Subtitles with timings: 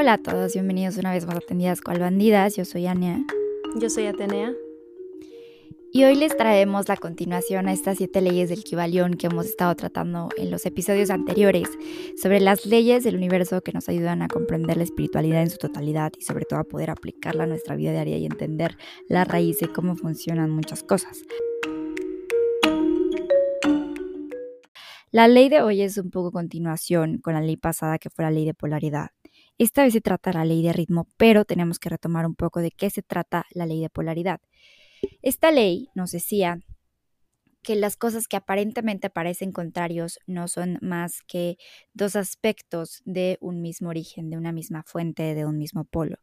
[0.00, 2.56] Hola a todos, bienvenidos una vez más a Atendidas Cual Bandidas.
[2.56, 3.22] Yo soy Ania.
[3.78, 4.54] Yo soy Atenea.
[5.92, 9.74] Y hoy les traemos la continuación a estas siete leyes del Kibalión que hemos estado
[9.76, 11.68] tratando en los episodios anteriores
[12.16, 16.12] sobre las leyes del universo que nos ayudan a comprender la espiritualidad en su totalidad
[16.18, 19.70] y sobre todo a poder aplicarla a nuestra vida diaria y entender la raíz de
[19.70, 21.24] cómo funcionan muchas cosas.
[25.10, 28.30] La ley de hoy es un poco continuación con la ley pasada que fue la
[28.30, 29.10] ley de polaridad.
[29.60, 32.70] Esta vez se trata la ley de ritmo, pero tenemos que retomar un poco de
[32.70, 34.40] qué se trata la ley de polaridad.
[35.20, 36.60] Esta ley nos decía
[37.62, 41.58] que las cosas que aparentemente parecen contrarios no son más que
[41.92, 46.16] dos aspectos de un mismo origen, de una misma fuente, de un mismo polo.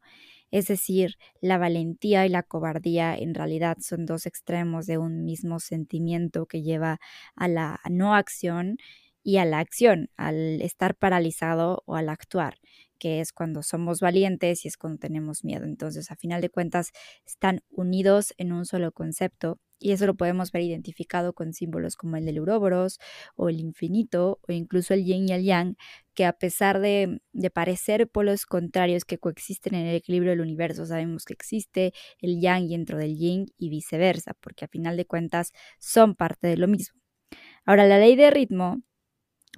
[0.50, 5.60] Es decir, la valentía y la cobardía en realidad son dos extremos de un mismo
[5.60, 7.00] sentimiento que lleva
[7.36, 8.78] a la no acción
[9.22, 12.56] y a la acción, al estar paralizado o al actuar,
[12.98, 15.66] que es cuando somos valientes y es cuando tenemos miedo.
[15.66, 16.92] Entonces, a final de cuentas,
[17.26, 22.18] están unidos en un solo concepto y eso lo podemos ver identificado con símbolos como
[22.18, 23.00] el del Uroboros
[23.36, 25.76] o el infinito o incluso el yin y el yang,
[26.16, 30.86] que a pesar de, de, parecer polos contrarios que coexisten en el equilibrio del universo,
[30.86, 35.52] sabemos que existe el yang dentro del yin y viceversa, porque a final de cuentas
[35.80, 37.00] son parte de lo mismo.
[37.66, 38.82] Ahora, la ley de ritmo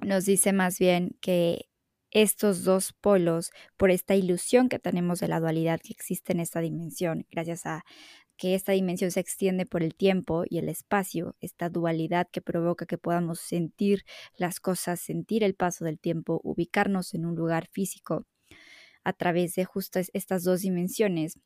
[0.04, 1.69] nos dice más bien que
[2.10, 6.60] estos dos polos, por esta ilusión que tenemos de la dualidad que existe en esta
[6.60, 7.84] dimensión, gracias a
[8.36, 12.86] que esta dimensión se extiende por el tiempo y el espacio, esta dualidad que provoca
[12.86, 18.24] que podamos sentir las cosas, sentir el paso del tiempo, ubicarnos en un lugar físico
[19.04, 21.38] a través de justo estas dos dimensiones.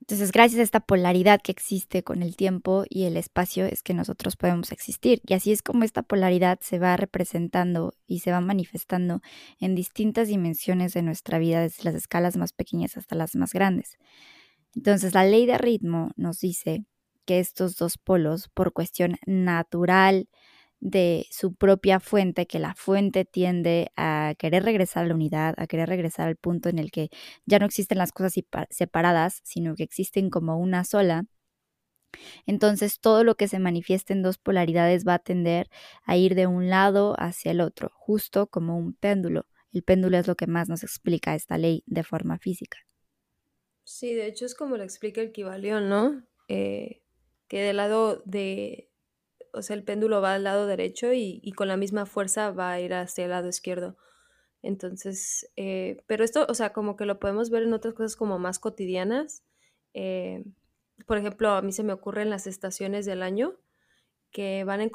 [0.00, 3.94] Entonces, gracias a esta polaridad que existe con el tiempo y el espacio es que
[3.94, 5.20] nosotros podemos existir.
[5.26, 9.20] Y así es como esta polaridad se va representando y se va manifestando
[9.58, 13.98] en distintas dimensiones de nuestra vida, desde las escalas más pequeñas hasta las más grandes.
[14.76, 16.84] Entonces, la ley de ritmo nos dice
[17.24, 20.28] que estos dos polos, por cuestión natural
[20.80, 25.66] de su propia fuente, que la fuente tiende a querer regresar a la unidad, a
[25.66, 27.08] querer regresar al punto en el que
[27.46, 28.34] ya no existen las cosas
[28.70, 31.24] separadas, sino que existen como una sola,
[32.46, 35.68] entonces todo lo que se manifieste en dos polaridades va a tender
[36.04, 39.46] a ir de un lado hacia el otro, justo como un péndulo.
[39.72, 42.78] El péndulo es lo que más nos explica esta ley de forma física.
[43.84, 46.24] Sí, de hecho es como lo explica el Kibalión, ¿no?
[46.48, 47.02] Eh,
[47.46, 48.90] que del lado de,
[49.56, 52.80] o sea, el péndulo va al lado derecho y, con la misma fuerza va a
[52.80, 53.96] ir hacia el lado izquierdo.
[54.62, 58.38] Entonces, eh, pero esto, o sea, como que lo podemos ver en otras cosas como
[58.38, 59.42] más cotidianas.
[59.94, 60.44] Eh,
[61.06, 63.54] por ejemplo, a mí se me ocurren las estaciones del año
[64.30, 64.90] que van en,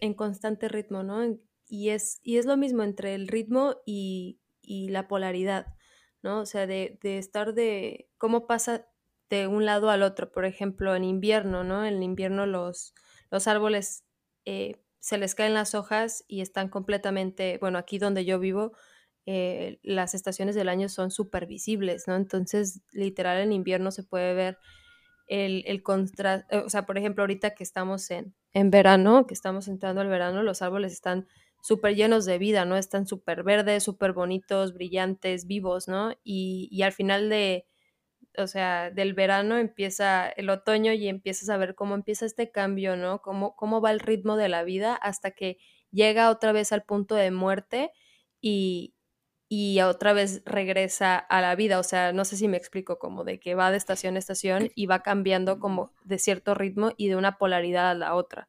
[0.00, 1.38] en constante ritmo, ¿no?
[1.68, 5.74] Y es, y es lo mismo entre el ritmo y, y la polaridad.
[6.22, 6.40] ¿no?
[6.40, 8.86] O sea, de, estar de cómo pasa
[9.28, 10.30] de un lado al otro.
[10.32, 11.84] Por ejemplo, en invierno, ¿no?
[11.84, 12.94] En invierno los,
[13.30, 14.04] los árboles
[14.44, 18.72] eh, se les caen las hojas y están completamente, bueno, aquí donde yo vivo,
[19.26, 22.16] eh, las estaciones del año son súper visibles, ¿no?
[22.16, 24.58] Entonces, literal, en invierno se puede ver
[25.26, 29.68] el, el contraste, o sea, por ejemplo, ahorita que estamos en, en verano, que estamos
[29.68, 31.28] entrando al verano, los árboles están
[31.62, 32.76] súper llenos de vida, ¿no?
[32.76, 36.12] Están súper verdes, súper bonitos, brillantes, vivos, ¿no?
[36.24, 37.66] Y, y, al final de,
[38.38, 42.96] o sea, del verano empieza el otoño y empiezas a ver cómo empieza este cambio,
[42.96, 43.22] ¿no?
[43.22, 45.58] Cómo, cómo va el ritmo de la vida hasta que
[45.90, 47.92] llega otra vez al punto de muerte
[48.40, 48.94] y,
[49.48, 51.78] y otra vez regresa a la vida.
[51.80, 54.70] O sea, no sé si me explico, como de que va de estación a estación
[54.74, 58.48] y va cambiando como de cierto ritmo y de una polaridad a la otra.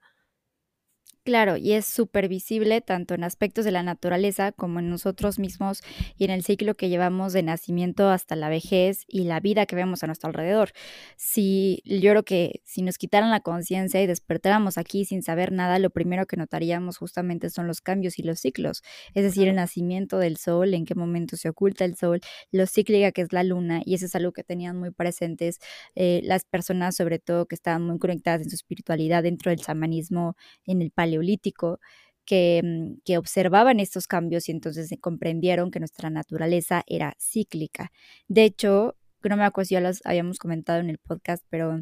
[1.24, 5.84] Claro, y es súper visible tanto en aspectos de la naturaleza como en nosotros mismos
[6.18, 9.76] y en el ciclo que llevamos de nacimiento hasta la vejez y la vida que
[9.76, 10.72] vemos a nuestro alrededor.
[11.18, 15.78] Si yo creo que si nos quitaran la conciencia y despertáramos aquí sin saber nada,
[15.78, 18.82] lo primero que notaríamos justamente son los cambios y los ciclos,
[19.14, 22.20] es decir, el nacimiento del sol, en qué momento se oculta el sol,
[22.52, 25.60] lo cíclica que es la luna, y eso es algo que tenían muy presentes
[25.94, 30.36] eh, las personas, sobre todo que estaban muy conectadas en su espiritualidad dentro del chamanismo,
[30.66, 31.80] en el paleolítico paleolítico
[32.26, 37.92] que, mm, que, observaban estos cambios y entonces comprendieron que nuestra naturaleza era cíclica.
[38.28, 41.82] De hecho, no me acuerdo si ya los habíamos comentado en el podcast, pero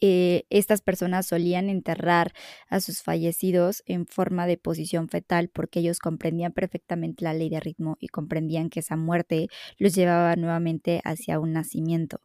[0.00, 2.32] eh, estas personas solían enterrar
[2.68, 7.60] a sus fallecidos en forma de posición fetal porque ellos comprendían perfectamente la ley de
[7.60, 9.48] ritmo y comprendían que esa muerte
[9.78, 12.20] los llevaba nuevamente hacia un nacimiento.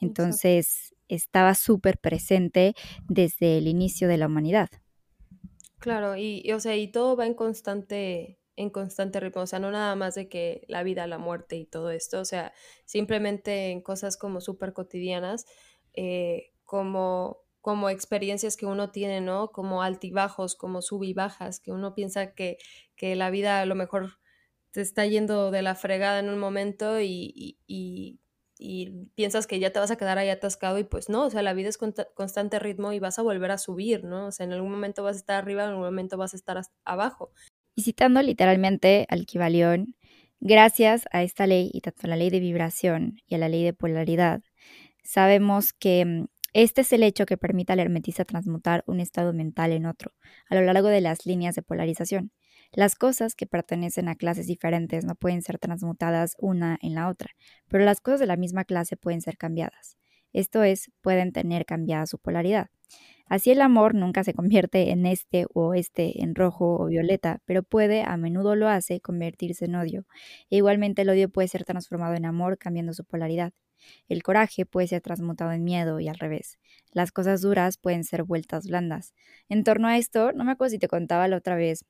[0.00, 2.74] Entonces, estaba súper presente
[3.08, 4.70] desde el inicio de la humanidad.
[5.80, 9.70] Claro, y, o sea, y todo va en constante en constante ritmo, o sea, no
[9.70, 12.52] nada más de que la vida, la muerte y todo esto, o sea,
[12.84, 15.46] simplemente en cosas como súper cotidianas,
[15.94, 19.50] eh, como, como experiencias que uno tiene, ¿no?
[19.50, 22.58] Como altibajos, como sub y bajas, que uno piensa que,
[22.96, 24.18] que la vida a lo mejor
[24.72, 28.20] te está yendo de la fregada en un momento y, y,
[29.14, 31.54] piensas que ya te vas a quedar ahí atascado y pues no, o sea, la
[31.54, 34.26] vida es constante ritmo y vas a volver a subir, ¿no?
[34.26, 36.60] O sea, en algún momento vas a estar arriba, en algún momento vas a estar
[36.84, 37.32] abajo.
[37.74, 39.96] Y citando literalmente al Kibalión,
[40.40, 43.64] gracias a esta ley y tanto a la ley de vibración y a la ley
[43.64, 44.42] de polaridad,
[45.02, 49.72] sabemos que mm, este es el hecho que permite al hermetista transmutar un estado mental
[49.72, 50.12] en otro
[50.48, 52.32] a lo largo de las líneas de polarización.
[52.72, 57.30] Las cosas que pertenecen a clases diferentes no pueden ser transmutadas una en la otra,
[57.68, 59.96] pero las cosas de la misma clase pueden ser cambiadas.
[60.32, 62.68] Esto es, pueden tener cambiada su polaridad.
[63.26, 67.62] Así el amor nunca se convierte en este o este, en rojo o violeta, pero
[67.64, 70.06] puede, a menudo lo hace, convertirse en odio.
[70.50, 73.52] E igualmente el odio puede ser transformado en amor cambiando su polaridad.
[74.08, 76.58] El coraje puede ser transmutado en miedo y al revés.
[76.92, 79.14] Las cosas duras pueden ser vueltas blandas.
[79.48, 81.84] En torno a esto, no me acuerdo si te contaba la otra vez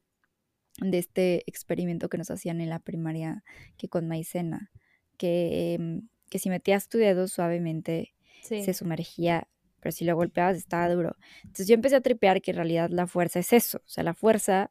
[0.79, 3.45] de este experimento que nos hacían en la primaria
[3.77, 4.71] que con maicena,
[5.17, 9.49] que, em, que si metías tu dedo suavemente se sumergía,
[9.81, 11.17] pero si lo golpeabas estaba duro.
[11.43, 14.15] Entonces yo empecé a tripear que en realidad la fuerza es eso, o sea, la
[14.15, 14.71] fuerza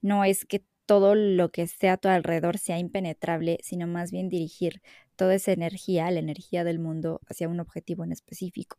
[0.00, 4.28] no es que todo lo que esté a tu alrededor sea impenetrable, sino más bien
[4.28, 4.82] dirigir
[5.14, 8.78] toda esa energía, la energía del mundo, hacia un objetivo en específico.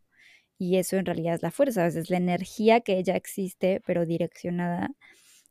[0.57, 4.91] Y eso en realidad es la fuerza, es la energía que ya existe, pero direccionada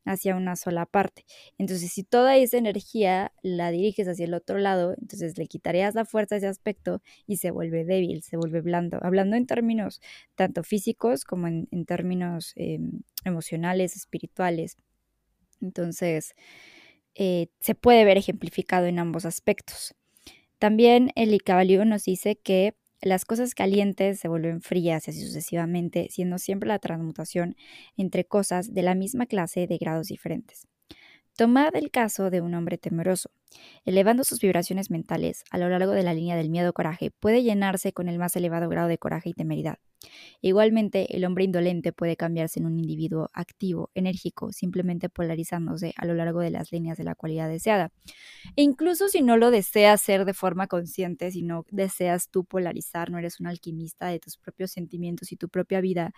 [0.05, 1.25] hacia una sola parte.
[1.59, 6.05] Entonces, si toda esa energía la diriges hacia el otro lado, entonces le quitarías la
[6.05, 8.99] fuerza a ese aspecto y se vuelve débil, se vuelve blando.
[9.03, 10.01] Hablando en términos
[10.35, 14.77] tanto físicos como en, términos em, emocionales, espirituales.
[15.61, 16.35] Entonces,
[17.15, 19.95] eh, se puede ver ejemplificado en ambos aspectos.
[20.59, 26.09] También el Icabalio nos dice que las cosas calientes se vuelven frías y así sucesivamente,
[26.11, 27.57] siendo siempre la transmutación
[27.97, 30.67] entre cosas de la misma clase de grados diferentes.
[31.41, 33.31] Tomad el caso de un hombre temeroso.
[33.87, 38.11] Elevando sus vibraciones mentales a lo largo de la línea del miedo-coraje, puede llenarse con
[38.11, 39.79] el más elevado grado de coraje y temeridad.
[40.41, 46.15] Igualmente, el hombre indolente puede cambiarse en un individuo activo, enérgico, simplemente polarizándose a lo
[46.15, 47.91] largo de las líneas de la cualidad deseada.
[48.57, 53.11] E incluso si no lo deseas ser de forma consciente, si no deseas tú polarizar,
[53.11, 56.13] no eres un alquimista de tus propios sentimientos y tu propia vida,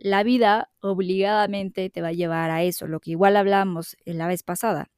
[0.00, 4.42] la vida obligadamente te va a llevar a eso, lo que igual hablamos la vez
[4.42, 4.90] pasada.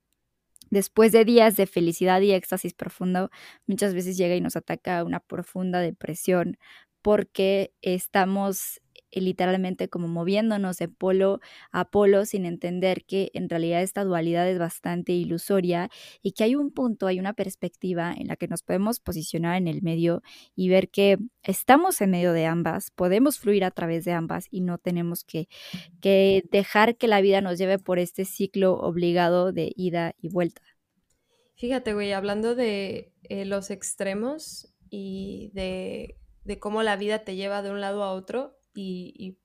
[0.71, 3.31] Después de días de felicidad y éxtasis profundo,
[3.67, 6.57] muchas veces llega y nos ataca una profunda depresión
[7.03, 8.81] porque estamos
[9.21, 14.59] literalmente como moviéndonos de polo a polo sin entender que en realidad esta dualidad es
[14.59, 15.91] bastante ilusoria
[16.23, 19.69] y que hay un punto, hay una perspectiva en la que nos podemos posicionar en
[19.69, 20.23] el medio
[20.55, 24.61] y ver que estamos en medio de ambas, podemos fluir a través de ambas y
[24.61, 25.49] no tenemos que,
[26.01, 30.63] que dejar que la vida nos lleve por este ciclo obligado de ida y vuelta.
[31.57, 37.63] Fíjate, güey, hablando de eh, los extremos y de de cómo la vida te lleva
[37.63, 39.39] de un lado a otro y,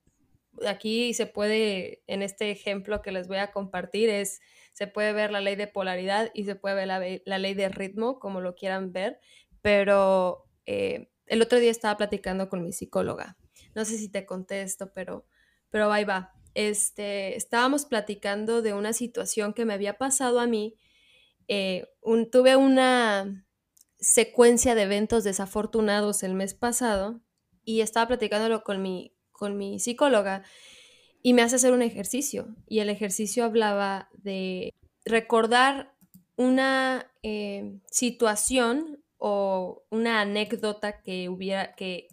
[0.66, 4.40] aquí se puede, en este ejemplo que les voy a compartir, es,
[4.72, 8.18] se puede ver la ley de polaridad y se puede ver la, ley de ritmo,
[8.18, 9.20] como lo quieran ver,
[9.62, 13.36] pero eh, el otro día estaba platicando con mi psicóloga,
[13.74, 15.26] no sé si te conté esto, pero,
[15.70, 16.32] pero ahí va.
[16.54, 20.76] Este, estábamos platicando de una situación que me había pasado a mí.
[21.46, 21.86] Eh,
[22.32, 23.46] tuve una,
[24.00, 27.20] secuencia de eventos desafortunados el mes pasado
[27.64, 30.42] y estaba platicándolo con mi, con mi psicóloga
[31.22, 35.94] y me hace hacer un ejercicio y el ejercicio hablaba de recordar
[36.36, 42.08] una eh, situación o una anécdota que hubiera que,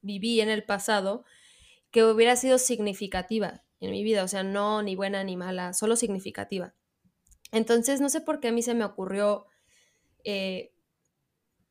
[0.00, 1.24] viví en el pasado
[1.90, 5.96] que hubiera sido significativa en mi vida, o sea, no ni buena ni mala, solo
[5.96, 6.74] significativa.
[7.52, 9.46] Entonces, no sé por qué a mí se me ocurrió
[10.24, 10.72] eh,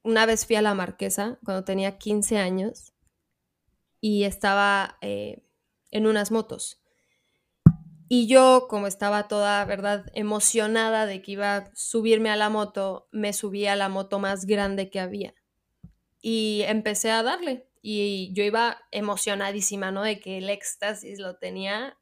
[0.04, 2.94] una vez fui a la Marquesa cuando tenía 15 años
[4.08, 5.44] y estaba eh,
[5.92, 6.82] en unas motos.
[8.08, 13.10] Y yo, como estaba toda, ¿verdad?, emocionada de que iba a subirme a la moto,
[13.12, 15.34] me subí a la moto más grande que había.
[16.22, 17.68] Y empecé a darle.
[17.82, 20.04] Y yo iba emocionadísima, ¿no?
[20.04, 21.98] De que el éxtasis lo tenía.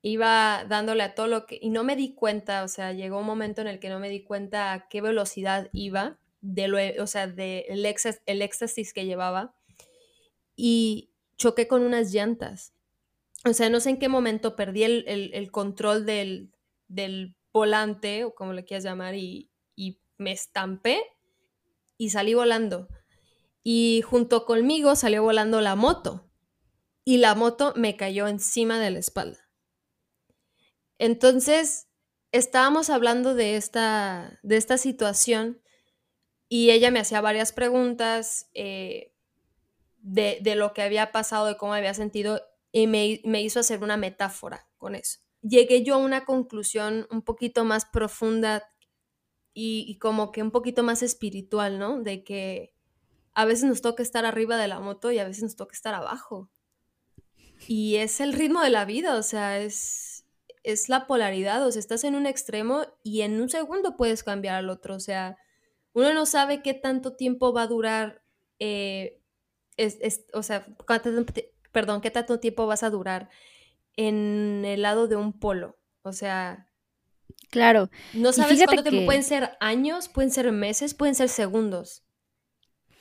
[0.00, 1.58] Iba dándole a todo lo que...
[1.60, 4.08] Y no me di cuenta, o sea, llegó un momento en el que no me
[4.08, 9.04] di cuenta a qué velocidad iba de lo, o sea, de el, el éxtasis que
[9.04, 9.54] llevaba
[10.56, 12.72] y choqué con unas llantas.
[13.44, 16.52] O sea, no sé en qué momento perdí el, control del,
[16.88, 21.02] del volante, o como le quieras llamar, y, y me estampé
[21.98, 22.88] y salí volando.
[23.62, 26.30] Y junto conmigo salió volando la moto.
[27.04, 29.50] Y la moto me cayó encima de la espalda.
[30.98, 31.88] Entonces,
[32.32, 35.62] estábamos hablando de esta, de esta situación
[36.48, 39.13] y ella me hacía varias preguntas eh,
[40.04, 43.82] de, de, lo que había pasado, de cómo había sentido, y me, me hizo hacer
[43.82, 45.20] una metáfora con eso.
[45.40, 48.68] Llegué yo a una conclusión un poquito más profunda
[49.54, 52.02] y, y, como que un poquito más espiritual, ¿no?
[52.02, 52.74] De que
[53.32, 55.94] a veces nos toca estar arriba de la moto y a veces nos toca estar
[55.94, 56.50] abajo.
[57.66, 60.26] Y es el ritmo de la vida, o sea, es,
[60.64, 64.56] es la polaridad, o sea, estás en un extremo y en un segundo puedes cambiar
[64.56, 65.38] al otro, o sea,
[65.92, 68.22] uno no sabe qué tanto tiempo va a durar,
[68.58, 69.22] eh,
[69.76, 70.66] es, es, o sea,
[71.72, 73.28] perdón, qué tanto tiempo vas a durar
[73.96, 76.68] en el lado de un polo, o sea...
[77.50, 77.88] Claro.
[78.12, 79.06] No sabes cuánto tiempo, que...
[79.06, 82.04] pueden ser años, pueden ser meses, pueden ser segundos.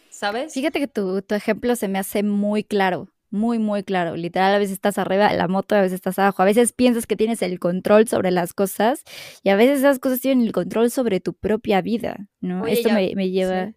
[0.09, 0.53] ¿Sabes?
[0.53, 4.15] Fíjate que tu, tu ejemplo se me hace muy claro muy, muy claro.
[4.15, 6.43] Literal, a veces estás arriba de la moto, a veces estás abajo.
[6.43, 9.03] A veces piensas que tienes el control sobre las cosas
[9.41, 12.61] y a veces esas cosas tienen el control sobre tu propia vida, ¿no?
[12.61, 13.75] Oye, Esto ya, me, me, lleva, sí.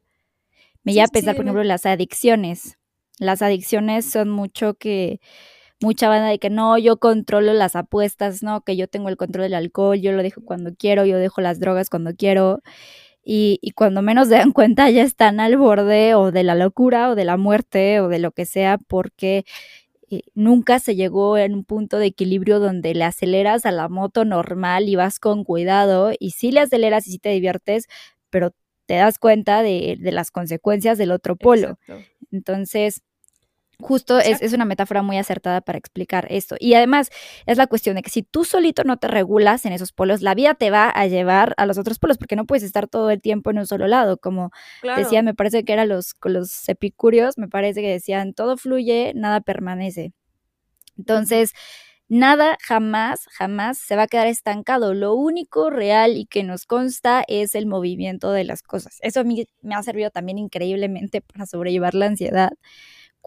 [0.84, 2.78] me Sí, lleva a sí, pensar, por ejemplo, las adicciones.
[3.18, 5.20] Las adicciones son mucho que,
[5.80, 9.44] mucha banda de que no, yo controlo las apuestas, no, que yo tengo el control
[9.44, 12.62] del alcohol, yo lo dejo cuando quiero, yo dejo las drogas cuando quiero.
[13.25, 17.11] Y, y, cuando menos se dan cuenta ya están al borde o de la locura
[17.11, 19.44] o de la muerte o de lo que sea porque
[20.11, 24.25] eh, nunca se llegó en un punto de equilibrio donde le aceleras a la moto
[24.25, 27.88] normal y vas con cuidado y sí le aceleras y sí te diviertes,
[28.30, 28.52] pero
[28.87, 31.78] te das cuenta de, de las consecuencias del otro polo.
[31.88, 32.04] Exacto.
[32.30, 33.02] Entonces,
[33.78, 36.56] justo es, es, una metáfora muy acertada para explicar esto.
[36.59, 37.11] Y además
[37.47, 40.35] es la cuestión de que si tú solito no te regulas en esos polos, la
[40.35, 43.21] vida te va a llevar a los otros polos porque no puedes estar todo el
[43.21, 44.16] tiempo en un solo lado.
[44.18, 45.02] Como Claro.
[45.02, 49.40] decía, me parece que eran los, los epicúreos, me parece que decían, todo fluye, nada
[49.40, 50.12] permanece.
[50.97, 51.52] Entonces,
[52.09, 54.95] nada jamás, jamás se va a quedar estancado.
[54.95, 58.99] Lo único real y que nos consta es el movimiento de las cosas.
[59.02, 62.50] Eso a mí me ha servido también increíblemente para sobrellevar la ansiedad.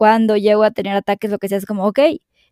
[0.00, 1.98] Cuando llego a tener ataques, lo que sea es como, ok,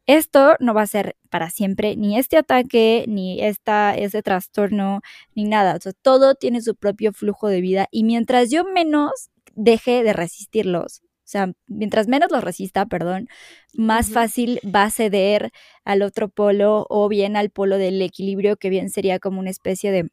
[0.04, 5.00] esto no va a ser para siempre, ni este ataque, ni esta, ese trastorno,
[5.34, 5.74] ni nada.
[5.76, 10.12] O sea, todo tiene su propio flujo de vida y mientras yo menos deje de
[10.12, 13.28] resistirlos, o sea, mientras menos los resista, perdón,
[13.72, 15.50] más fácil va a ceder
[15.84, 19.90] al otro polo o bien al polo del equilibrio, que bien sería como una especie
[19.90, 20.10] de,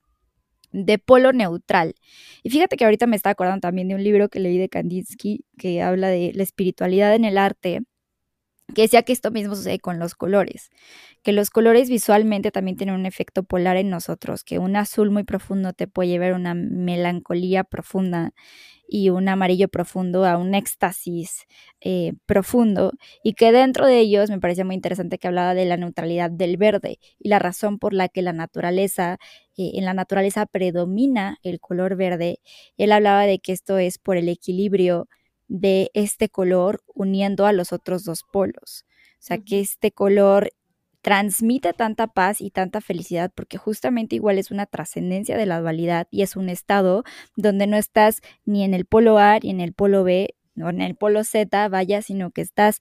[0.84, 1.96] de polo neutral.
[2.44, 5.46] Y fíjate que ahorita me está acordando también de un libro que leí de Kandinsky
[5.58, 7.82] que habla de la espiritualidad en el arte,
[8.74, 10.70] que decía que esto mismo sucede con los colores,
[11.24, 15.24] que los colores visualmente también tienen un efecto polar en nosotros, que un azul muy
[15.24, 18.34] profundo te puede llevar a una melancolía profunda
[18.88, 21.46] y un amarillo profundo a un éxtasis
[21.82, 22.92] eh, profundo
[23.24, 26.58] y que dentro de ellos me parecía muy interesante que hablaba de la neutralidad del
[26.58, 29.18] verde y la razón por la que la naturaleza,
[29.58, 32.40] eh, en la naturaleza predomina el color verde.
[32.78, 35.08] Él hablaba de que esto es por el equilibrio
[35.48, 38.86] de este color uniendo a los otros dos polos.
[39.14, 40.52] O sea, que este color
[41.06, 46.08] transmite tanta paz y tanta felicidad porque justamente igual es una trascendencia de la dualidad
[46.10, 47.04] y es un estado
[47.36, 50.82] donde no estás ni en el polo A ni en el polo B, no en
[50.82, 52.80] el polo Z, vaya, sino que estás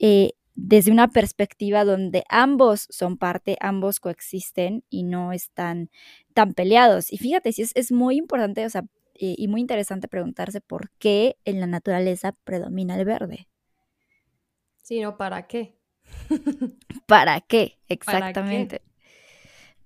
[0.00, 5.90] eh, desde una perspectiva donde ambos son parte, ambos coexisten y no están
[6.34, 7.12] tan peleados.
[7.12, 8.82] Y fíjate, sí es, es muy importante, o sea,
[9.14, 13.46] eh, y muy interesante preguntarse por qué en la naturaleza predomina el verde.
[14.82, 15.79] Sí, no, ¿para qué?
[17.06, 17.78] ¿Para qué?
[17.88, 18.80] Exactamente.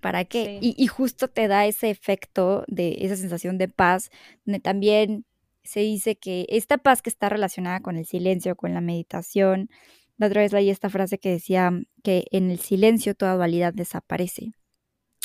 [0.01, 0.45] ¿Para qué?
[0.45, 0.59] ¿Para qué?
[0.61, 0.75] Sí.
[0.77, 4.11] Y, y, justo te da ese efecto de esa sensación de paz,
[4.45, 5.25] donde también
[5.63, 9.71] se dice que esta paz que está relacionada con el silencio, con la meditación,
[10.17, 14.53] la otra vez leí esta frase que decía que en el silencio toda dualidad desaparece.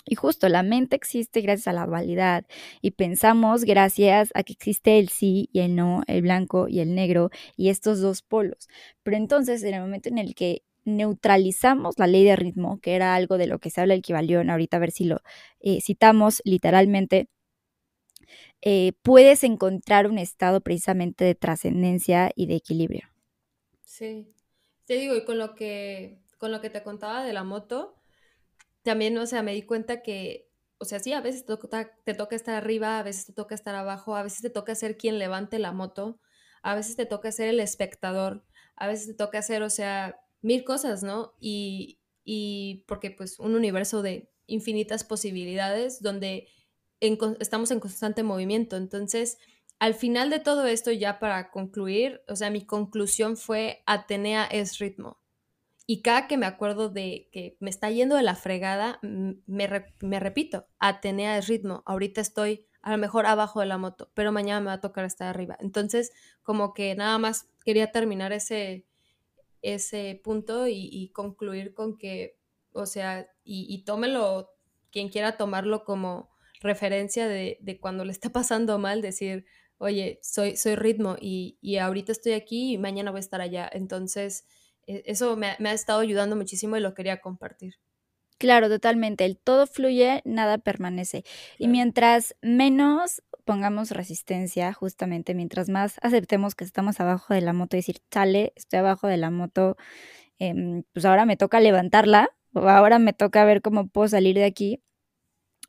[0.05, 2.45] Y justo la mente existe gracias a la dualidad
[2.81, 6.95] y pensamos gracias a que existe el sí y el no, el blanco y el
[6.95, 8.69] negro y estos dos polos.
[9.03, 13.15] Pero entonces en el momento en el que neutralizamos la ley de ritmo, que era
[13.15, 15.21] algo de lo que se habla el Kibalión, ahorita a ver si lo
[15.59, 17.29] eh, citamos literalmente,
[18.61, 23.07] eh, puedes encontrar un estado precisamente de trascendencia y de equilibrio.
[23.85, 24.33] Sí,
[24.85, 27.95] te digo, y con lo que, con lo que te contaba de la moto,
[28.83, 32.13] también, o sea, me di cuenta que, o sea, sí, a veces te toca, te
[32.13, 35.19] toca estar arriba, a veces te toca estar abajo, a veces te toca ser quien
[35.19, 36.19] levante la moto,
[36.61, 38.45] a veces te toca ser el espectador,
[38.75, 41.33] a veces te toca hacer, o sea, mil cosas, ¿no?
[41.39, 46.47] Y, y porque pues un universo de infinitas posibilidades donde
[46.99, 48.75] estamos en constante movimiento.
[48.75, 49.37] Entonces,
[49.79, 54.77] al final de todo esto, ya para concluir, o sea, mi conclusión fue Atenea es
[54.79, 55.19] ritmo.
[55.85, 59.69] Y cada que me acuerdo de que me está yendo de la fregada, me,
[60.01, 61.81] me repito, Atenea es ritmo.
[61.85, 65.05] Ahorita estoy a lo mejor abajo de la moto, pero mañana me va a tocar
[65.05, 65.57] estar arriba.
[65.59, 66.11] Entonces,
[66.43, 68.85] como que nada más quería terminar ese,
[69.61, 72.37] ese punto y, concluir con que,
[72.71, 74.49] o sea, y, tómelo,
[74.91, 76.29] quien quiera tomarlo como
[76.61, 79.45] referencia de, de, cuando le está pasando mal, decir,
[79.77, 83.69] oye, soy, soy ritmo y, y, ahorita estoy aquí y mañana voy a estar allá.
[83.71, 84.45] Entonces,
[84.87, 87.75] e, eso me, me ha estado ayudando muchísimo y lo quería compartir.
[88.41, 89.25] Claro, totalmente.
[89.25, 91.23] El todo fluye, nada permanece.
[91.57, 97.75] Y mientras menos pongamos resistencia, justamente, mientras más aceptemos que estamos abajo de la moto
[97.75, 99.75] y decir, chale, estoy abajo de la moto,
[100.39, 104.45] em, pues ahora me toca levantarla, o ahora me toca ver cómo puedo salir de
[104.45, 104.81] aquí,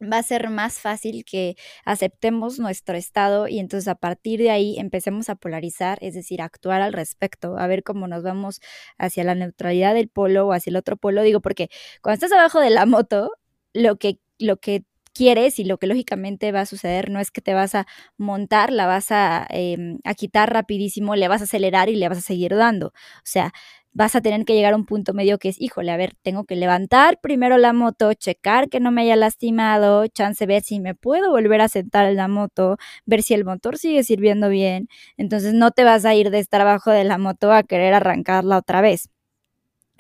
[0.01, 4.79] va a ser más fácil que aceptemos nuestro estado y entonces a partir de ahí
[4.79, 8.61] empecemos a polarizar, es decir, actuar al respecto, a ver cómo nos vamos
[8.99, 11.23] hacia la neutralidad del polo o hacia el otro polo.
[11.23, 11.69] Digo, porque
[12.03, 13.31] cuando estás abajo de la moto,
[13.75, 17.41] lo que, lo que quieres y lo que lógicamente va a suceder no es que
[17.41, 21.89] te vas a montar, la vas a, em, a quitar rapidísimo, le vas a acelerar
[21.89, 22.89] y le vas a seguir dando.
[22.89, 22.93] O
[23.25, 23.53] sea,
[23.93, 26.45] vas a tener que llegar a un punto medio que es, híjole, a ver, tengo
[26.45, 30.95] que levantar primero la moto, checar que no me haya lastimado, chance ver si me
[30.95, 34.89] puedo volver a sentar en la moto, ver si el motor sigue sirviendo bien.
[35.17, 38.59] Entonces no te vas a ir de estar abajo de la moto a querer arrancarla
[38.59, 39.09] otra vez.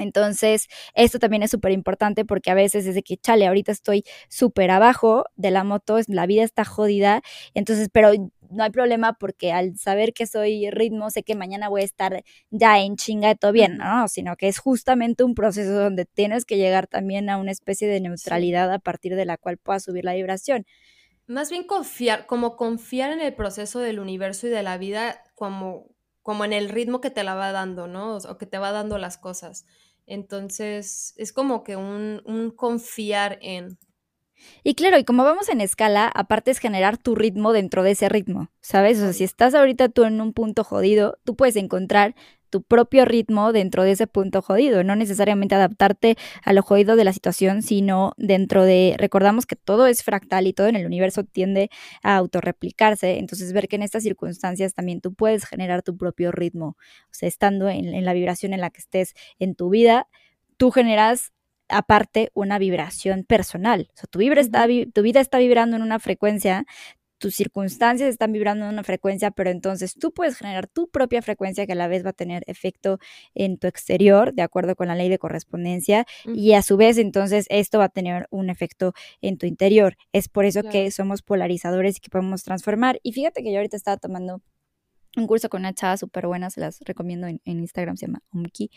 [0.00, 4.04] Entonces, esto también es súper importante porque a veces es de que, chale, ahorita estoy
[4.28, 7.22] súper abajo de la moto, la vida está jodida,
[7.54, 8.12] entonces, pero
[8.50, 12.24] no hay problema porque al saber que soy ritmo, sé que mañana voy a estar
[12.50, 14.08] ya en chinga de todo bien, ¿no?
[14.08, 18.00] Sino que es justamente un proceso donde tienes que llegar también a una especie de
[18.00, 20.66] neutralidad a partir de la cual pueda subir la vibración.
[21.26, 25.86] Más bien confiar, como confiar en el proceso del universo y de la vida como,
[26.22, 28.16] como en el ritmo que te la va dando, ¿no?
[28.16, 29.64] O que te va dando las cosas.
[30.10, 33.78] Entonces, es como que un, confiar en.
[34.62, 38.08] Y claro, y como vamos en escala, aparte es generar tu ritmo dentro de ese
[38.08, 38.98] ritmo, ¿sabes?
[38.98, 42.14] O sea, si estás ahorita tú en un punto jodido, tú puedes encontrar
[42.50, 47.04] tu propio ritmo dentro de ese punto jodido, no necesariamente adaptarte a lo jodido de
[47.04, 51.24] la situación, sino dentro de, recordamos que todo es fractal y todo en el universo
[51.24, 51.70] tiende
[52.02, 56.76] a autorreplicarse, entonces ver que en estas circunstancias también tú puedes generar tu propio ritmo,
[56.76, 60.08] o sea, estando en, la vibración en la que estés en tu vida,
[60.56, 61.32] tú generas
[61.70, 63.88] aparte una vibración personal.
[63.94, 66.66] O sea, tu, vibra está, tu vida está vibrando en una frecuencia,
[67.20, 71.66] tus circunstancias están vibrando en una frecuencia, pero entonces tú puedes generar tu propia frecuencia
[71.66, 72.98] que a la vez va a tener efecto
[73.34, 77.46] en tu exterior, de acuerdo con la ley de correspondencia, y a su vez entonces
[77.50, 79.96] esto va a tener un efecto en tu interior.
[80.12, 82.98] Es por eso que somos polarizadores y que podemos transformar.
[83.02, 84.40] Y fíjate que yo ahorita estaba tomando
[85.16, 88.70] un curso con una chava súper buena, se las recomiendo en, Instagram, se llama Umki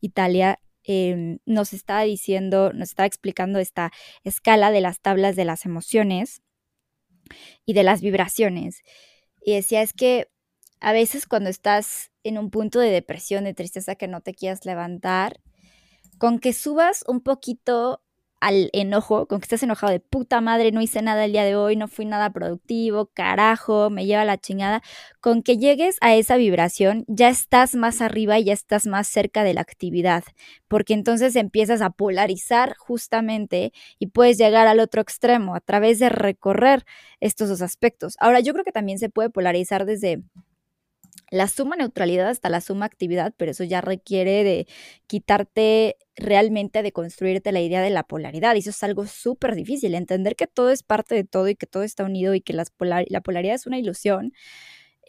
[0.00, 0.58] Italia.
[0.84, 3.92] Em, nos está diciendo, nos está explicando esta
[4.24, 6.42] escala de las tablas de las emociones
[7.66, 8.82] y de las vibraciones.
[9.42, 10.28] Y decía, es que
[10.80, 14.64] a veces cuando estás en un punto de depresión, de tristeza que no te quieras
[14.64, 15.40] levantar,
[16.18, 18.02] con que subas un poquito
[18.40, 21.56] al enojo, con que estés enojado de puta madre, no hice nada el día de
[21.56, 24.82] hoy, no fui nada productivo, carajo, me lleva la chingada,
[25.20, 29.44] con que llegues a esa vibración, ya estás más arriba y ya estás más cerca
[29.44, 30.24] de la actividad,
[30.68, 36.08] porque entonces empiezas a polarizar justamente y puedes llegar al otro extremo a través de
[36.08, 36.84] recorrer
[37.20, 38.16] estos dos aspectos.
[38.20, 40.22] Ahora, yo creo que también se puede polarizar desde
[41.30, 44.66] la suma neutralidad hasta la suma actividad, pero eso ya requiere de
[45.06, 48.54] quitarte realmente, de construirte la idea de la polaridad.
[48.56, 51.66] Y eso es algo súper difícil, entender que todo es parte de todo y que
[51.66, 52.64] todo está unido y que la
[53.22, 54.32] polaridad es una ilusión.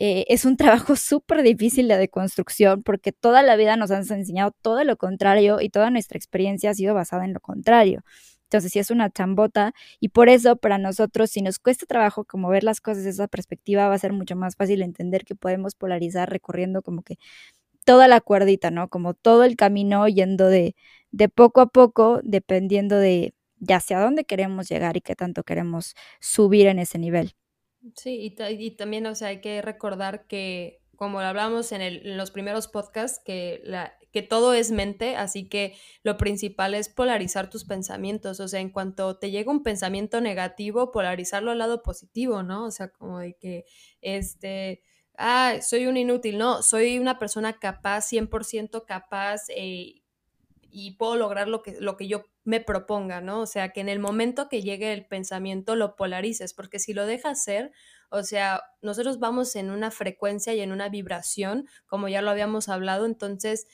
[0.03, 4.51] Eh, es un trabajo súper difícil de deconstrucción porque toda la vida nos han enseñado
[4.61, 8.03] todo lo contrario y toda nuestra experiencia ha sido basada en lo contrario.
[8.51, 12.49] Entonces sí es una chambota y por eso para nosotros si nos cuesta trabajo como
[12.49, 15.73] ver las cosas desde esa perspectiva va a ser mucho más fácil entender que podemos
[15.75, 17.17] polarizar recorriendo como que
[17.85, 18.89] toda la cuerdita, ¿no?
[18.89, 20.75] Como todo el camino yendo de,
[21.11, 25.95] de poco a poco dependiendo de, de hacia dónde queremos llegar y qué tanto queremos
[26.19, 27.33] subir en ese nivel.
[27.95, 32.05] Sí, y, y también, o sea, hay que recordar que, como lo hablamos en, el,
[32.05, 36.89] en los primeros podcasts, que la, que todo es mente, así que lo principal es
[36.89, 41.81] polarizar tus pensamientos, o sea, en cuanto te llega un pensamiento negativo, polarizarlo al lado
[41.81, 42.65] positivo, ¿no?
[42.65, 43.65] O sea, como de que,
[44.01, 44.81] este,
[45.17, 50.01] ah, soy un inútil, no, soy una persona capaz, 100% capaz, eh,
[50.71, 53.41] y puedo lograr lo que, lo que yo me proponga, ¿no?
[53.41, 57.05] O sea, que en el momento que llegue el pensamiento lo polarices, porque si lo
[57.05, 57.71] dejas ser,
[58.09, 62.67] o sea, nosotros vamos en una frecuencia y en una vibración, como ya lo habíamos
[62.69, 63.67] hablado, entonces,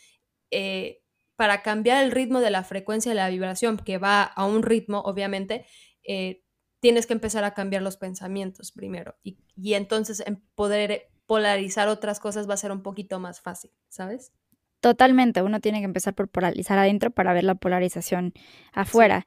[0.52, 1.02] eh,
[1.36, 5.02] para cambiar el ritmo de la frecuencia de la vibración, que va a un ritmo,
[5.02, 5.66] obviamente,
[6.08, 6.44] eh,
[6.80, 12.20] tienes que empezar a cambiar los pensamientos primero y, y entonces en poder polarizar otras
[12.20, 14.32] cosas va a ser un poquito más fácil, ¿sabes?
[14.80, 18.34] Totalmente, uno tiene que empezar por polarizar adentro para ver la polarización
[18.74, 19.26] afuera.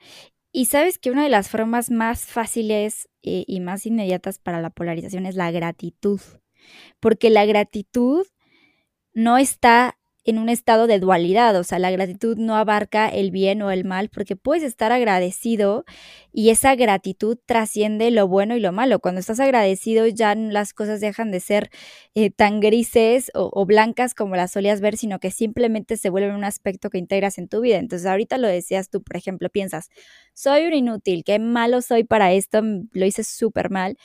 [0.53, 4.71] Y sabes que una de las formas más fáciles eh, y más inmediatas para la
[4.71, 6.21] polarización es la gratitud,
[6.99, 8.27] porque la gratitud
[9.13, 13.63] no está en un estado de dualidad, o sea, la gratitud no abarca el bien
[13.63, 15.85] o el mal, porque puedes estar agradecido
[16.33, 19.01] y esa gratitud trasciende lo bueno y lo malo.
[19.01, 21.71] Cuando estás agradecido ya las cosas dejan de ser
[22.15, 26.35] eh, tan grises o, o, blancas como las solías ver, sino que simplemente se vuelven
[26.35, 27.79] un aspecto que integras en tu vida.
[27.79, 29.89] Entonces, ahorita lo decías tú, por ejemplo, piensas,
[30.35, 33.97] soy un inútil, qué malo soy para esto, lo hice súper mal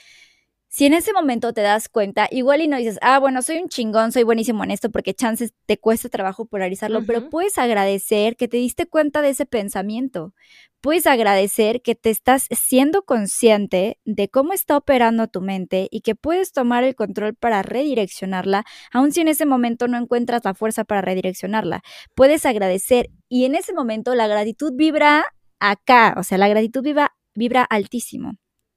[0.76, 3.68] si en ese momento te das cuenta, igual y no dices, ah, bueno, soy un
[3.70, 8.46] chingón, soy buenísimo en esto porque chances te cuesta trabajo polarizarlo, pero puedes agradecer que
[8.46, 10.34] te diste cuenta de ese pensamiento.
[10.82, 16.14] Puedes agradecer que te estás siendo consciente de cómo está operando tu mente y que
[16.14, 20.84] puedes tomar el control para redireccionarla, aun si en ese momento no encuentras la fuerza
[20.84, 21.80] para redireccionarla.
[22.14, 25.24] Puedes agradecer y en ese momento la gratitud vibra
[25.58, 28.32] acá, o sea, la gratitud vibra, vibra altísimo.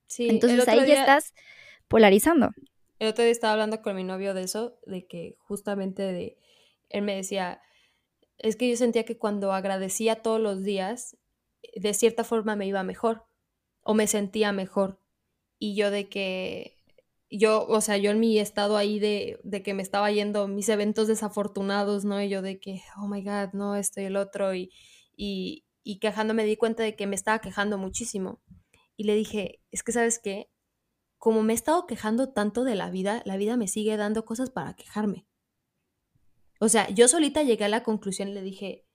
[0.07, 1.33] Sí, Entonces ahí ya estás
[1.89, 2.51] polarizando.
[2.99, 6.37] El otro día estaba hablando con mi novio de eso, de que justamente de,
[6.89, 7.61] él me decía,
[8.37, 11.17] es que yo sentía que cuando agradecía todos los días,
[11.75, 13.25] de cierta forma me iba mejor
[13.81, 14.99] o me sentía mejor.
[15.57, 16.77] Y yo de que,
[17.29, 20.69] yo, o sea, yo en mi estado ahí de, de que me estaba yendo mis
[20.69, 22.21] eventos desafortunados, ¿no?
[22.21, 24.71] Y yo de que, oh my God, no, esto y el otro, y,
[25.15, 28.41] y, y quejándome di cuenta de que me estaba quejando muchísimo.
[28.95, 30.49] Y le dije, es que sabes qué,
[31.19, 34.49] como me he estado quejando tanto de la vida, la vida me sigue dando cosas
[34.49, 35.27] para quejarme.
[36.59, 38.85] O sea, yo solita llegué a la conclusión y le dije,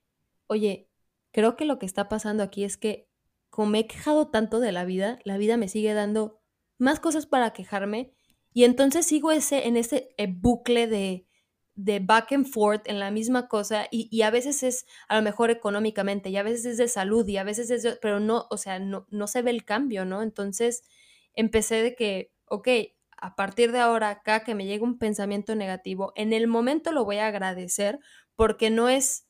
[0.47, 0.89] oye,
[1.31, 3.09] creo que lo que está pasando aquí es que
[3.49, 6.41] como me he quejado tanto de la vida, la vida me sigue dando
[6.77, 8.13] más cosas para quejarme
[8.53, 11.27] y entonces sigo ese, en ese eh, bucle de,
[11.75, 15.51] de back and forth en la misma cosa y, a veces es a lo mejor
[15.51, 18.57] económicamente y a veces es de salud y a veces es de, pero no, o
[18.57, 20.21] sea, no, no se ve el cambio, ¿no?
[20.21, 20.83] Entonces
[21.35, 22.67] empecé de que, ok,
[23.17, 27.05] a partir de ahora, acá que me llegue un pensamiento negativo, en el momento lo
[27.05, 27.99] voy a agradecer
[28.35, 29.27] porque no es,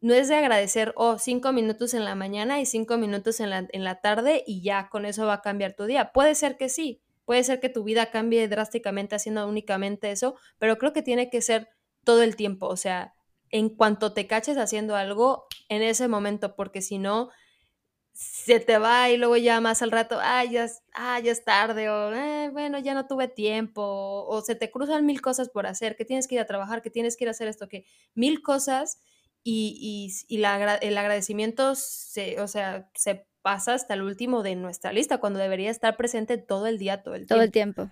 [0.00, 3.66] no es de agradecer, oh, cinco minutos en la mañana y cinco minutos en la,
[3.70, 6.12] en la tarde y ya con eso va a cambiar tu día.
[6.12, 10.78] Puede ser que sí, puede ser que tu vida cambie drásticamente haciendo únicamente eso, pero
[10.78, 11.68] creo que tiene que ser
[12.04, 13.14] todo el tiempo, o sea,
[13.50, 17.30] en cuanto te caches haciendo algo en ese momento, porque si no,
[18.22, 21.88] se te va y luego ya más al rato, ah, ya, ah, ya es tarde,
[21.90, 25.96] o eh, bueno, ya no tuve tiempo, o, se te cruzan mil cosas por hacer,
[25.96, 28.42] que tienes que ir a trabajar, que tienes que ir a hacer esto, que mil
[28.42, 29.00] cosas,
[29.44, 34.92] y, y, la, el agradecimiento se, o sea, se pasa hasta el último de nuestra
[34.92, 37.34] lista, cuando debería estar presente todo el día, todo el tiempo.
[37.34, 37.90] Todo el tiempo.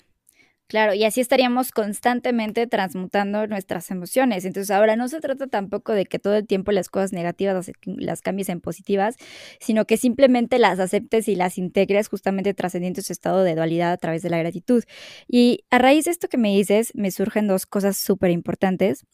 [0.71, 4.45] Claro, y así estaríamos constantemente transmutando nuestras emociones.
[4.45, 8.23] Entonces ahora no se trata tampoco de que todo el tiempo las cosas negativas las,
[8.23, 9.17] cambies en positivas,
[9.59, 13.97] sino que simplemente las aceptes y las integres justamente trascendiendo ese estado de dualidad a
[13.97, 14.85] través de la gratitud.
[15.27, 19.05] Y a raíz de esto que me dices, me surgen dos cosas súper importantes.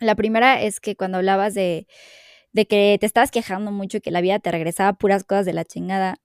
[0.00, 1.86] La primera es que cuando hablabas de,
[2.52, 5.52] de que te estabas quejando mucho y que la vida te regresaba puras cosas de
[5.52, 6.16] la chingada,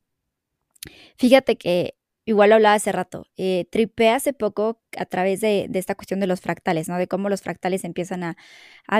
[1.17, 1.94] fíjate que
[2.25, 6.41] igual hablaba hace rato, eh, tripé hace poco a través de, esta cuestión de los
[6.41, 6.97] fractales, ¿no?
[6.97, 8.35] De cómo los fractales empiezan a,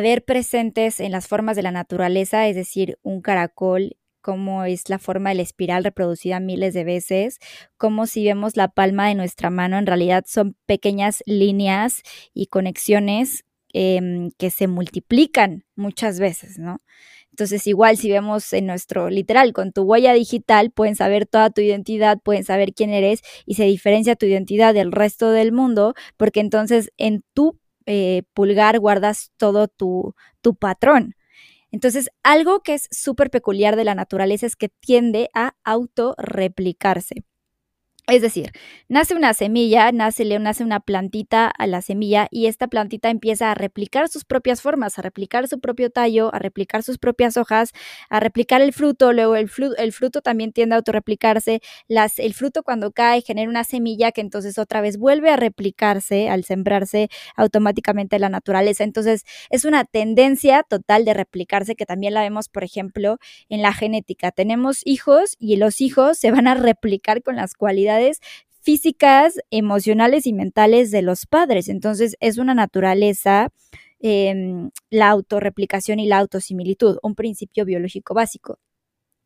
[0.01, 4.97] ver presentes en las formas de la naturaleza, es decir, un caracol cómo es la
[4.97, 7.38] forma de la espiral reproducida miles de veces,
[7.77, 12.01] como si vemos la palma de nuestra mano, en realidad son pequeñas líneas
[12.33, 16.81] y conexiones em, que se multiplican muchas veces, ¿no?
[17.36, 21.60] Entonces, igual si vemos en nuestro literal, con tu huella digital, pueden saber toda tu
[21.60, 26.39] identidad, pueden saber quién eres y se diferencia tu identidad del resto del mundo, porque
[26.39, 31.15] entonces en tu eh, pulgar guardas todo tu, tu patrón.
[31.71, 37.26] Entonces, algo que es súper peculiar de la naturaleza es que tiende a autorreplicarse.
[38.08, 38.52] Es decir,
[38.88, 43.56] nace una semilla, nace, nace una plantita a la semilla y esta plantita empieza a
[43.56, 47.72] replicar sus propias formas, a replicar su propio tallo, a replicar sus propias hojas,
[48.12, 49.12] a replicar el fruto.
[49.12, 51.62] Luego el, fruto, también tiende a autorreplicarse.
[51.88, 56.44] El fruto cuando cae genera una semilla que entonces otra vez vuelve a replicarse al
[56.44, 58.84] sembrarse automáticamente la naturaleza.
[58.84, 63.18] Entonces es una tendencia total de replicarse que también la vemos, por ejemplo,
[63.50, 64.30] en la genética.
[64.30, 67.94] Tenemos hijos y los hijos se van a replicar con las cualidades
[68.62, 71.69] físicas, emocionales y mentales de los padres.
[71.69, 73.49] Entonces es una naturaleza,
[73.99, 78.60] em, la autorreplicación y la autosimilitud, un principio biológico básico.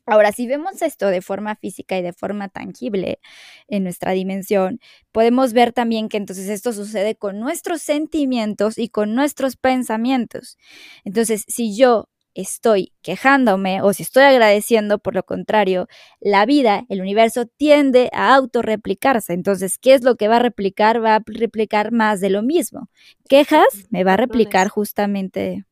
[0.05, 3.19] Ahora, si vemos esto de forma física y de forma tangible
[3.67, 4.79] en nuestra dimensión,
[5.11, 10.57] podemos ver también que entonces esto sucede con nuestros sentimientos y con nuestros pensamientos.
[11.03, 15.87] Entonces, si yo estoy quejándome o si estoy agradeciendo, por lo contrario,
[16.19, 19.33] la vida, el universo tiende a autorreplicarse.
[19.33, 21.03] Entonces, ¿qué es lo que va a replicar?
[21.03, 22.89] Va a replicar más de lo mismo.
[23.27, 25.65] Quejas me va a replicar justamente,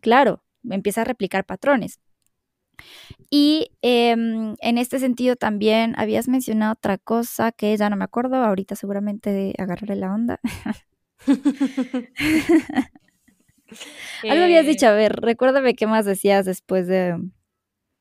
[0.00, 2.00] claro, me empieza a replicar patrones.
[3.30, 8.36] Y em, en este sentido también habías mencionado otra cosa que ya no me acuerdo,
[8.36, 10.40] ahorita seguramente de agarrarle la onda.
[14.22, 17.16] Algo habías dicho, a ver, recuérdame qué más decías después de...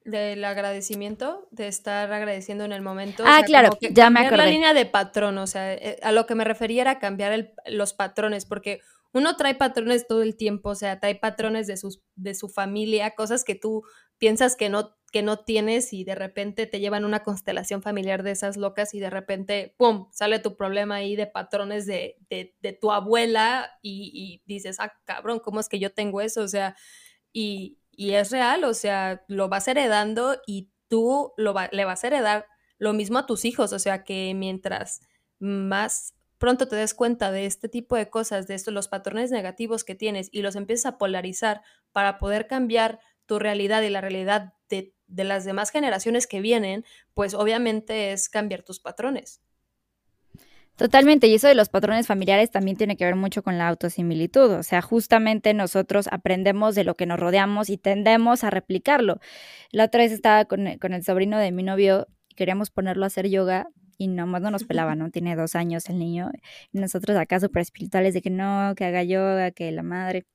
[0.05, 3.23] Del agradecimiento, de estar agradeciendo en el momento.
[3.25, 4.37] Ah, claro, ya me acordé.
[4.37, 7.93] la línea de patrón, o sea, eh, a lo que me refería era cambiar los
[7.93, 8.81] patrones, porque
[9.13, 13.11] uno trae patrones todo el tiempo, o sea, trae patrones de, sus, de su familia,
[13.11, 13.83] cosas que tú
[14.17, 18.31] piensas que no, que no tienes y de repente te llevan una constelación familiar de
[18.31, 22.91] esas locas y de repente, ¡pum!, sale tu problema ahí de patrones de, de, tu
[22.91, 26.41] abuela y, dices, ah, cabrón, ¿cómo es que yo tengo eso?
[26.41, 26.75] O sea,
[27.31, 32.47] y, es real, o sea, lo vas heredando y tú lo le vas a heredar
[32.79, 35.01] lo mismo a tus hijos, o sea, que mientras
[35.37, 39.83] más pronto te des cuenta de este tipo de cosas, de estos, los patrones negativos
[39.83, 44.53] que tienes y los empiezas a polarizar para poder cambiar tu realidad y la realidad
[45.07, 49.41] de, las demás generaciones que vienen, pues obviamente es cambiar tus patrones.
[50.75, 54.49] Totalmente, y eso de los patrones familiares también tiene que ver mucho con la autosimilitud,
[54.53, 59.19] o sea, justamente nosotros aprendemos de lo que nos rodeamos y tendemos a replicarlo.
[59.71, 63.29] La otra vez estaba con, el sobrino de mi novio y queríamos ponerlo a hacer
[63.29, 63.67] yoga
[63.99, 65.11] y nomás no nos pelaba, ¿no?
[65.11, 66.31] Tiene dos años el niño,
[66.71, 70.25] y nosotros acá súper espirituales de que no, que haga yoga, que la madre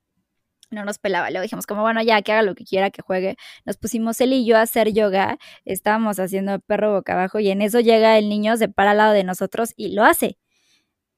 [0.70, 1.31] no nos pelaba.
[1.31, 3.37] Luego dijimos como, bueno, ya, que haga lo que quiera, que juegue.
[3.64, 7.62] Nos pusimos él y yo a hacer yoga, estábamos haciendo perro boca abajo y en
[7.62, 10.38] eso llega el niño, se para al lado de nosotros y lo hace,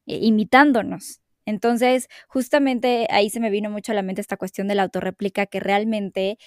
[0.07, 1.21] eh, imitándonos.
[1.47, 5.47] Entonces, justamente ahí se me vino mucho a la mente esta cuestión de la autorréplica
[5.47, 6.39] que realmente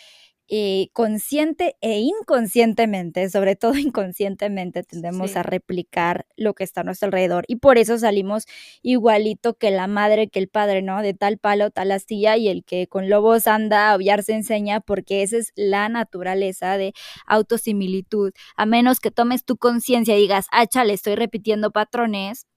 [0.49, 7.08] eh, consciente e inconscientemente, sobre todo inconscientemente, tendemos a replicar lo que está a nuestro
[7.08, 8.45] alrededor y por eso salimos
[8.82, 11.01] igualito que la madre, que el padre, ¿no?
[11.01, 15.23] De tal palo, tal astilla y el que con lobos anda, aullar se enseña, porque
[15.23, 16.93] esa es la naturaleza de
[17.25, 18.34] autosimilitud.
[18.56, 22.47] A menos que tomes tu conciencia y digas, ah, chale, estoy repitiendo patrones,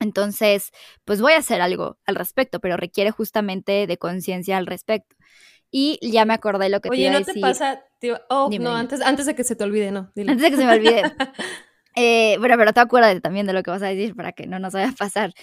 [0.00, 0.70] entonces,
[1.04, 5.16] pues voy a hacer algo al respecto, pero requiere justamente de conciencia al respecto.
[5.76, 7.32] Y ya me acordé lo que te iba a decir.
[7.32, 7.84] Oye, ¿no te pasa?
[8.28, 10.12] oh, no, antes, antes de que se te olvide, no.
[10.16, 11.02] Antes de que se me olvide.
[11.96, 14.60] eh, bueno, pero te acuerdas también de lo que vas a decir para que no
[14.60, 15.34] nos vaya a pasar.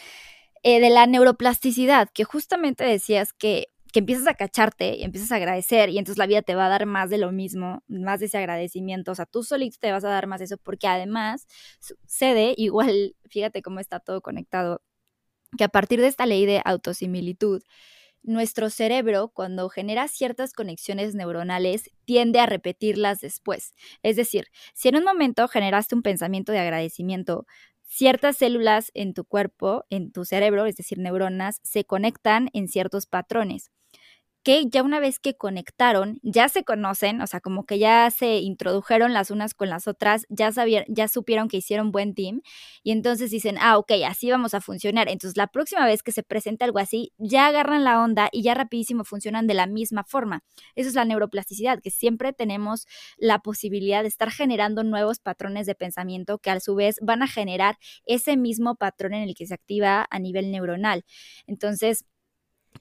[0.63, 5.35] Eh, de la neuroplasticidad, que justamente decías que, que empiezas a cacharte y empiezas a
[5.35, 8.27] agradecer y entonces la vida te va a dar más de lo mismo, más de
[8.27, 9.11] ese agradecimiento.
[9.11, 11.45] O sea, tú solito te vas a dar más de eso porque además
[11.81, 14.81] sucede, igual, fíjate cómo está todo conectado,
[15.57, 17.61] que a partir de esta ley de autosimilitud,
[18.23, 23.73] nuestro cerebro, cuando genera ciertas conexiones neuronales, tiende a repetirlas después.
[24.03, 27.45] Es decir, si en un momento generaste un pensamiento de agradecimiento,
[27.83, 33.05] ciertas células en tu cuerpo, en tu cerebro, es decir, neuronas, se conectan en ciertos
[33.05, 33.71] patrones
[34.43, 38.39] que ya una vez que conectaron, ya se conocen, o sea, como que ya se
[38.39, 42.41] introdujeron las unas con las otras, ya, sabían, ya supieron que hicieron buen team
[42.83, 45.09] y entonces dicen, ah, ok, así vamos a funcionar.
[45.09, 48.53] Entonces la próxima vez que se presente algo así, ya agarran la onda y ya
[48.53, 50.43] rapidísimo funcionan de la misma forma.
[50.75, 55.75] Eso es la neuroplasticidad, que siempre tenemos la posibilidad de estar generando nuevos patrones de
[55.75, 59.53] pensamiento que a su vez van a generar ese mismo patrón en el que se
[59.53, 61.05] activa a nivel neuronal.
[61.47, 62.05] Entonces,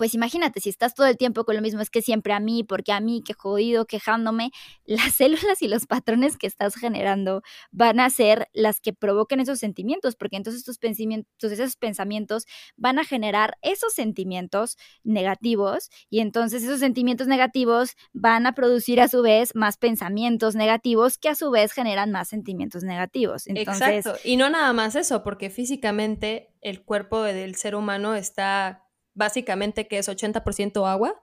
[0.00, 2.64] pues imagínate, si estás todo el tiempo con lo mismo, es que siempre a mí,
[2.64, 4.50] porque a mí, que jodido, quejándome,
[4.86, 9.58] las células y los patrones que estás generando van a ser las que provoquen esos
[9.58, 12.46] sentimientos, porque entonces tus pensamientos, esos pensamientos
[12.78, 19.08] van a generar esos sentimientos negativos y entonces esos sentimientos negativos van a producir a
[19.08, 23.42] su vez más pensamientos negativos que a su vez generan más sentimientos negativos.
[23.48, 24.14] Exacto.
[24.24, 29.98] Y no nada más eso, porque físicamente el cuerpo del ser humano está básicamente que
[29.98, 31.22] es 80% agua.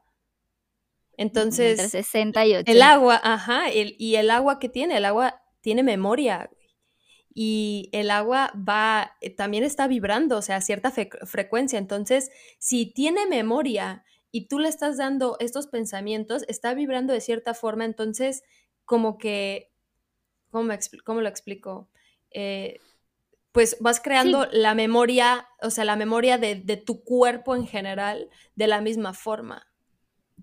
[1.18, 5.42] Entonces, Entre 60 y el agua, ajá, el, y el agua que tiene, el agua
[5.62, 6.50] tiene memoria
[7.40, 11.78] y el agua va, eh, también está vibrando, o sea, a cierta frecuencia.
[11.78, 17.54] Entonces, si tiene memoria y tú le estás dando estos pensamientos, está vibrando de cierta
[17.54, 18.44] forma, entonces,
[18.86, 19.72] como que,
[20.50, 20.74] ¿cómo,
[21.04, 21.90] cómo lo explico?
[22.32, 22.80] Eh,
[23.52, 28.30] pues vas creando la memoria, o sea, la memoria de, de, tu cuerpo en general
[28.56, 29.68] de la misma forma.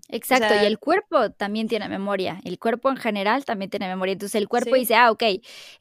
[0.09, 4.35] Exacto, y el cuerpo también tiene memoria, el cuerpo en general también tiene memoria, entonces
[4.35, 5.23] el cuerpo dice, ah, ok,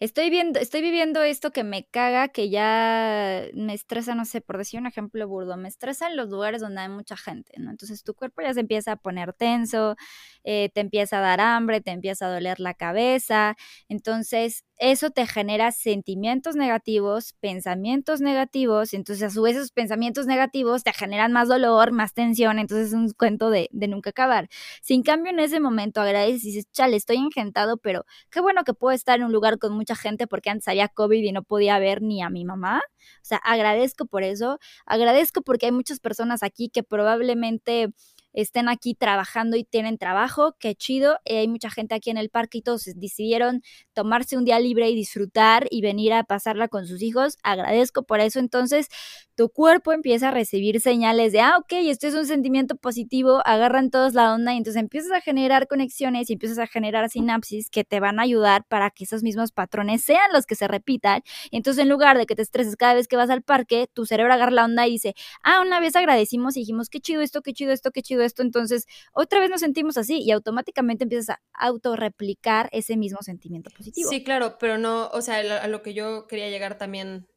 [0.01, 4.57] estoy viendo, estoy viviendo esto que me caga, que ya me estresa, no sé, por
[4.57, 7.71] decir un ejemplo burdo, me estresa en los lugares donde hay mucha gente, ¿no?
[7.71, 9.95] Entonces tu cuerpo ya se empieza a poner tenso,
[10.43, 13.57] eh, te empieza a dar hambre, te empieza a doler la cabeza,
[13.89, 20.83] entonces eso te genera sentimientos negativos, pensamientos negativos, entonces a su vez esos pensamientos negativos
[20.85, 24.49] te generan más dolor, más tensión, entonces es un cuento de, de nunca acabar.
[24.83, 28.75] Sin cambio, en ese momento agradeces y dices, chale, estoy engentado, pero qué bueno que
[28.75, 31.79] puedo estar en un lugar con mucha gente porque antes había COVID y no podía
[31.79, 32.83] ver ni a mi mamá.
[33.23, 37.93] O sea, agradezco por eso, agradezco porque hay muchas personas aquí que probablemente
[38.35, 41.18] estén aquí trabajando y tienen trabajo, qué chido.
[41.25, 43.62] Eh, hay mucha gente aquí en el parque y todos decidieron
[43.94, 47.38] tomarse un día libre y disfrutar y venir a pasarla con sus hijos.
[47.42, 48.40] Agradezco por eso.
[48.40, 48.88] Entonces,
[49.37, 53.90] tu cuerpo empieza a recibir señales de, ah, ok, esto es un sentimiento positivo, agarran
[53.90, 57.85] todos la onda y entonces empiezas a generar conexiones y empiezas a generar sinapsis que
[57.85, 61.23] te van a ayudar para que esos mismos patrones sean los que se repitan.
[61.51, 64.07] Y entonces, en lugar de que te estreses cada vez que vas al parque, tu
[64.07, 67.42] cerebro agarra la onda y dice, ah, una vez agradecimos y dijimos, qué chido esto,
[67.42, 71.31] qué chido esto, qué chido esto, entonces otra vez nos sentimos así y automáticamente empiezas
[71.31, 74.11] a autorreplicar ese mismo sentimiento positivo.
[74.11, 77.29] Sí, claro, pero no, o sea, a lo que yo quería llegar también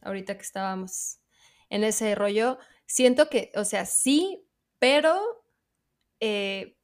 [0.00, 1.18] ahorita que estábamos
[1.70, 4.44] en ese rollo, siento que, o sea, sí,
[4.78, 5.44] pero
[6.20, 6.76] eh,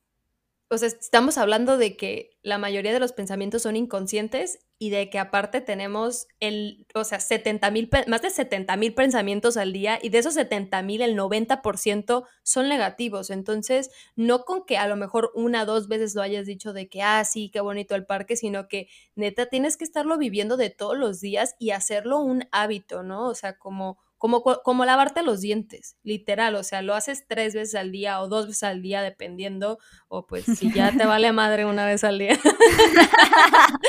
[0.70, 5.10] o sea, estamos hablando de que la mayoría de los pensamientos son inconscientes y de
[5.10, 9.98] que aparte tenemos el, o sea, 70 mil, más de 70 mil pensamientos al día
[10.00, 13.30] y de esos 70 mil el 90% son negativos.
[13.30, 16.88] Entonces, no con que a lo mejor una o dos veces lo hayas dicho de
[16.88, 20.70] que, ah, sí, qué bonito el parque, sino que neta tienes que estarlo viviendo de
[20.70, 23.28] todos los días y hacerlo un hábito, ¿no?
[23.28, 27.76] O sea, como como, como lavarte los dientes, literal, o sea, lo haces tres veces
[27.76, 29.78] al día o dos veces al día, dependiendo,
[30.08, 32.38] o pues si ya te vale madre una vez al día.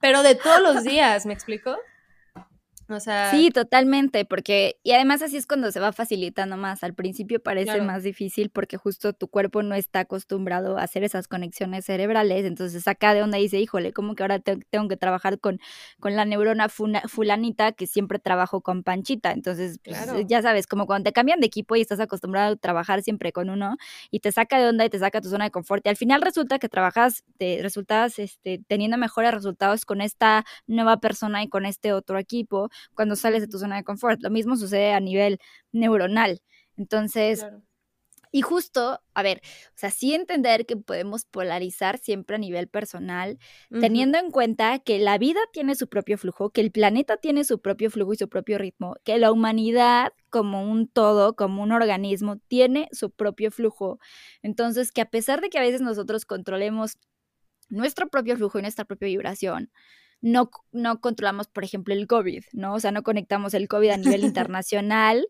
[0.00, 1.76] Pero de todos los días, ¿me explico?
[3.30, 6.82] Sí, totalmente, porque, y además así es cuando se va facilitando más.
[6.82, 11.28] Al principio parece más difícil porque justo tu cuerpo no está acostumbrado a hacer esas
[11.28, 15.38] conexiones cerebrales, entonces saca de onda y dice, híjole, como que ahora tengo que trabajar
[15.38, 15.60] con,
[16.00, 19.32] con la neurona fulanita que siempre trabajo con Panchita.
[19.32, 23.02] Entonces, pues, ya sabes, como cuando te cambian de equipo y estás acostumbrado a trabajar
[23.02, 23.76] siempre con uno
[24.10, 25.86] y te saca de onda y te saca tu zona de confort.
[25.86, 30.98] Y al final resulta que trabajas, te, resultas este, teniendo mejores resultados con esta nueva
[30.98, 34.22] persona y con este otro equipo cuando sales de tu zona de confort.
[34.22, 35.38] Lo mismo sucede a nivel
[35.72, 36.40] neuronal.
[36.76, 37.44] Entonces,
[38.32, 43.38] y justo, a ver, o sea, sí entender que podemos polarizar siempre a nivel personal,
[43.80, 47.60] teniendo en cuenta que la vida tiene su propio flujo, que el planeta tiene su
[47.60, 52.36] propio flujo y su propio ritmo, que la humanidad como un todo, como un organismo,
[52.46, 53.98] tiene su propio flujo.
[54.42, 56.98] Entonces, que a pesar de que a veces nosotros controlemos
[57.68, 59.72] nuestro propio flujo y nuestra propia vibración,
[60.20, 62.74] no, no controlamos, por ejemplo, el COVID, ¿no?
[62.74, 65.26] O sea, no conectamos el COVID a nivel internacional,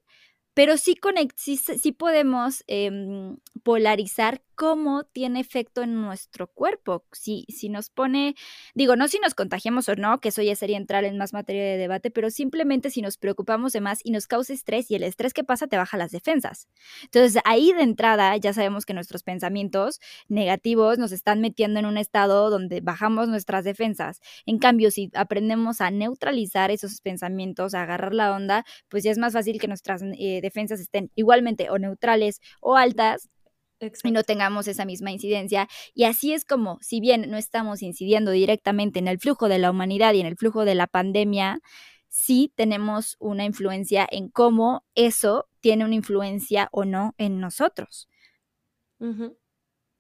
[0.55, 0.99] pero sí,
[1.37, 7.07] sí, podemos em, polarizar cómo tiene efecto en nuestro cuerpo.
[7.13, 8.35] Si, si nos pone,
[8.75, 11.65] digo, no si nos contagiamos o no, que eso ya sería entrar en más materia
[11.65, 15.03] de debate, pero simplemente si nos preocupamos de más y nos causa estrés y el
[15.03, 16.69] estrés que pasa te baja las defensas.
[17.05, 21.97] Entonces ahí de entrada ya sabemos que nuestros pensamientos negativos nos están metiendo en un
[21.97, 24.21] estado donde bajamos nuestras defensas.
[24.45, 29.17] En cambio, si aprendemos a neutralizar esos pensamientos, a agarrar la onda, pues ya es
[29.17, 33.31] más fácil que nuestras eh, defensas estén igualmente o neutrales o altas
[33.81, 35.69] y no tengamos esa misma incidencia.
[35.95, 39.71] Y así es como, si bien no estamos incidiendo directamente en el flujo de la
[39.71, 41.61] humanidad y en el flujo de la pandemia,
[42.09, 48.09] sí tenemos una influencia en cómo eso tiene una influencia o no en nosotros.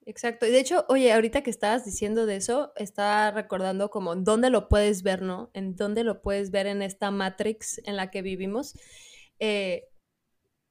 [0.04, 0.46] Exacto.
[0.46, 4.68] Y de hecho, oye, ahorita que estabas diciendo de eso, estaba recordando como dónde lo
[4.68, 5.50] puedes ver, ¿no?
[5.54, 8.74] En dónde lo puedes ver en esta Matrix en la que vivimos.
[9.38, 9.88] Eh,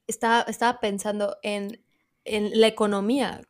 [0.07, 1.84] estaba, estaba pensando en,
[2.30, 3.42] en la economía.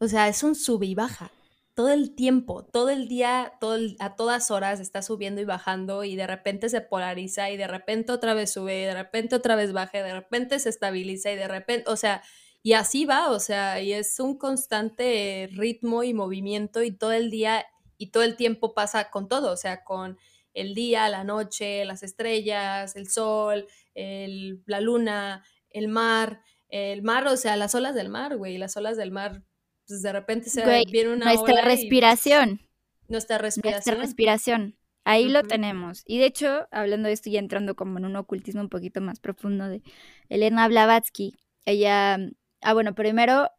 [0.00, 1.30] O sea, es un sub y baja
[1.78, 6.16] todo el tiempo, todo el día, todo a todas horas está subiendo y bajando y
[6.16, 9.72] de repente se polariza y de repente otra vez sube y de repente otra vez
[9.72, 12.24] baja y de repente se estabiliza y de repente, o sea,
[12.64, 17.30] y así va, o sea, y es un constante ritmo y movimiento y todo el
[17.30, 17.64] día
[17.96, 20.18] y todo el tiempo pasa con todo, o sea, con
[20.54, 27.36] el día, la noche, las estrellas, el sol, la luna, el mar, el mar, o
[27.36, 29.42] sea, las olas del mar, güey, las olas del mar
[29.88, 32.60] pues de repente se viene una nuestra respiración.
[33.08, 33.94] nuestra respiración.
[33.96, 34.78] Nuestra respiración.
[35.04, 36.02] Ahí lo tenemos.
[36.06, 39.18] Y de hecho, hablando de esto y entrando como en un ocultismo un poquito más
[39.20, 39.82] profundo de
[40.28, 42.18] Elena Blavatsky, ella,
[42.60, 43.50] ah bueno, primero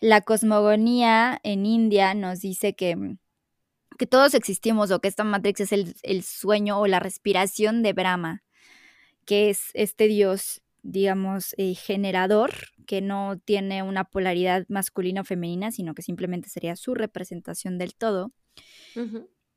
[0.00, 2.96] la cosmogonía en India nos dice que,
[3.98, 7.92] que todos existimos o que esta Matrix es el, el sueño o la respiración de
[7.92, 8.42] Brahma,
[9.26, 12.52] que es este dios digamos, eh, generador,
[12.86, 17.94] que no tiene una polaridad masculina o femenina, sino que simplemente sería su representación del
[17.94, 18.32] todo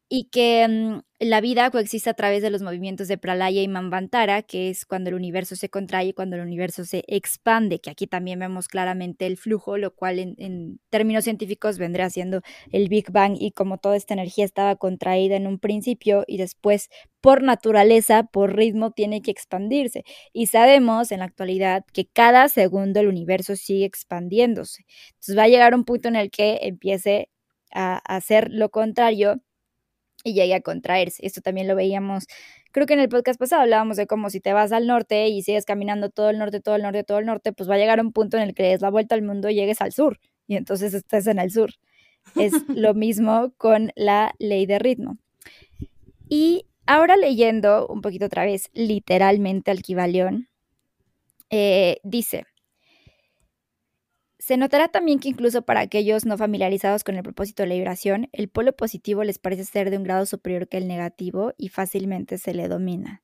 [0.10, 4.44] y que mm, la vida coexiste a través de los movimientos de Pralaya y Manvantara,
[4.44, 8.08] que es cuando el universo se contrae y cuando el universo se expande, que aquí
[8.08, 12.42] también vemos claramente el flujo, lo cual en, términos científicos vendría siendo
[12.72, 16.90] el Big Bang y como toda esta energía estaba contraída en un principio y después
[17.20, 20.04] por naturaleza, por ritmo, tiene que expandirse.
[20.34, 24.86] Y sabemos en la actualidad que cada segundo el universo sigue expandiéndose.
[25.16, 27.30] Entonces va a llegar un punto en el que empiece
[27.72, 29.42] a hacer lo contrario
[30.28, 31.26] y llegue a contraerse.
[31.26, 32.28] Esto también lo veíamos,
[32.72, 35.42] creo que en el podcast pasado hablábamos de cómo si te vas al norte y
[35.42, 38.00] sigues caminando todo el norte, todo el norte, todo el norte, pues va a llegar
[38.02, 40.56] un punto en el que des la vuelta al mundo y llegues al sur y
[40.56, 41.72] entonces estés en el sur.
[42.36, 45.18] Es lo mismo con la ley de ritmo.
[46.30, 49.82] Y ahora leyendo un poquito otra vez literalmente al
[51.50, 52.46] eh, dice,
[54.48, 58.30] se notará también que incluso para aquellos no familiarizados con el propósito de la vibración,
[58.32, 62.38] el polo positivo les parece ser de un grado superior que el negativo y fácilmente
[62.38, 63.22] se le domina.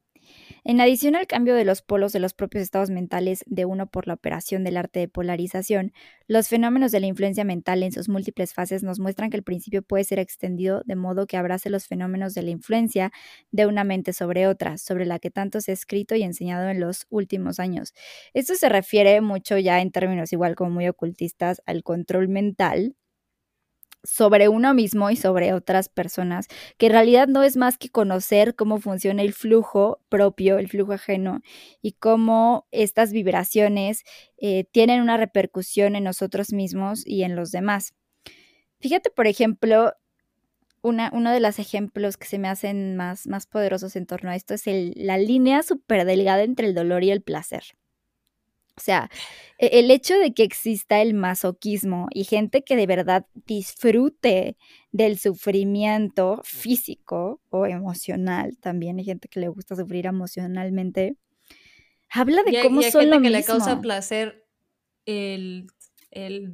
[0.64, 4.08] En adición al cambio de los polos de los propios estados mentales de uno por
[4.08, 5.93] la operación del arte de polarización,
[6.28, 9.84] los fenómenos de la influencia mental en sus múltiples fases nos muestran que el principio
[9.84, 13.12] puede ser extendido de modo que abrace los fenómenos de la influencia
[13.51, 16.80] de una mente sobre otra, sobre la que tanto se ha escrito y enseñado en
[16.80, 17.93] los últimos años.
[18.34, 22.95] Esto se refiere mucho ya en términos igual como muy ocultistas al control mental
[24.04, 26.47] sobre uno mismo y sobre otras personas,
[26.78, 30.93] que en realidad no es más que conocer cómo funciona el flujo propio, el flujo
[30.93, 31.41] ajeno,
[31.82, 34.04] y cómo estas vibraciones
[34.38, 37.93] eh, tienen una repercusión en nosotros mismos y en los demás.
[38.80, 39.93] Fíjate, por ejemplo,
[40.82, 44.36] una, uno de los ejemplos que se me hacen más, más poderosos en torno a
[44.36, 47.64] esto es la línea súper delgada entre el dolor y el placer.
[48.76, 49.10] O sea,
[49.58, 54.58] e-, el hecho de que exista el masoquismo y gente que de verdad disfrute
[54.92, 61.16] del sufrimiento físico o emocional, también hay gente que le gusta sufrir emocionalmente,
[62.10, 64.46] habla de cómo son gente que le causa placer
[65.06, 65.68] el,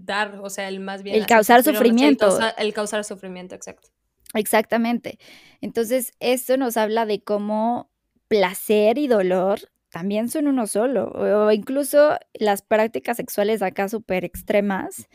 [0.05, 1.15] dar, o sea, el más bien...
[1.15, 2.37] El causar sufrimiento.
[2.57, 3.89] el causar sufrimiento, exacto.
[4.33, 5.17] Exactamente.
[5.59, 7.91] Entonces, esto nos habla de cómo
[8.27, 9.59] placer y dolor
[9.91, 15.07] también son uno solo, o incluso las prácticas sexuales acá súper extremas,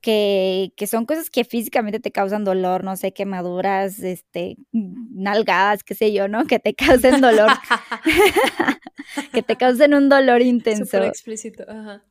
[0.00, 5.94] que, que, son cosas que físicamente te causan dolor, no sé, quemaduras, este, nalgadas, qué
[5.94, 6.46] sé yo, ¿no?
[6.46, 7.50] Que te causen dolor,
[9.32, 10.84] que te causen un dolor intenso.
[10.84, 12.02] Súper explícito, ajá.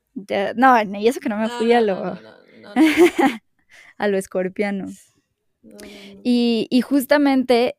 [0.55, 2.19] no, y eso que no me fui a lo,
[3.97, 4.87] a lo escorpiano.
[6.23, 7.75] Y, y justamente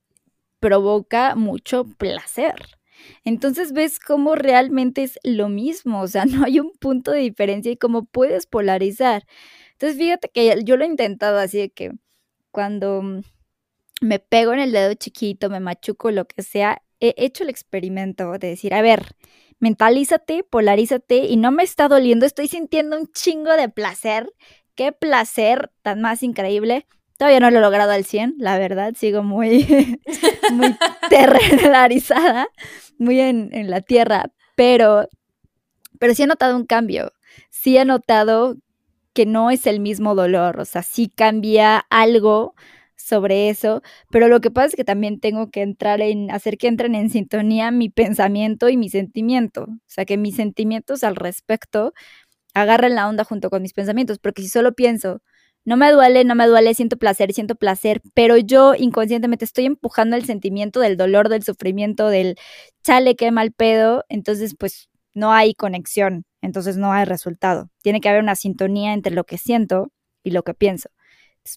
[0.60, 2.79] provoca mucho placer.
[3.24, 7.72] Entonces ves cómo realmente es lo mismo, o sea, no hay un punto de diferencia
[7.72, 9.26] y cómo puedes polarizar.
[9.72, 11.92] Entonces fíjate que yo lo he intentado así de que
[12.50, 13.22] cuando
[14.00, 18.32] me pego en el dedo chiquito, me machuco, lo que sea, he hecho el experimento
[18.38, 19.14] de decir, a ver,
[19.58, 24.32] mentalízate, polarízate y no me está doliendo, estoy sintiendo un chingo de placer.
[24.74, 26.86] Qué placer tan más increíble.
[27.20, 29.66] Todavía no lo he logrado al 100, la verdad, sigo muy,
[30.52, 30.74] muy
[32.96, 35.06] muy en, la tierra, pero,
[35.98, 37.12] pero sí he notado un cambio,
[37.50, 38.56] sí he notado
[39.12, 42.54] que no es el mismo dolor, o sea, sí cambia algo
[42.96, 46.68] sobre eso, pero lo que pasa es que también tengo que entrar en, hacer que
[46.68, 51.92] entren en sintonía mi pensamiento y mi sentimiento, o sea, que mis sentimientos al respecto
[52.54, 55.20] agarren la onda junto con mis pensamientos, porque si solo pienso,
[55.64, 60.16] no me duele, no me duele, siento placer, siento placer, pero yo inconscientemente estoy empujando
[60.16, 62.36] el sentimiento del dolor, del sufrimiento, del
[62.82, 67.70] chale, qué mal pedo, entonces pues no hay conexión, entonces no hay resultado.
[67.82, 69.92] Tiene que haber una sintonía entre lo que siento
[70.24, 70.88] y lo que pienso.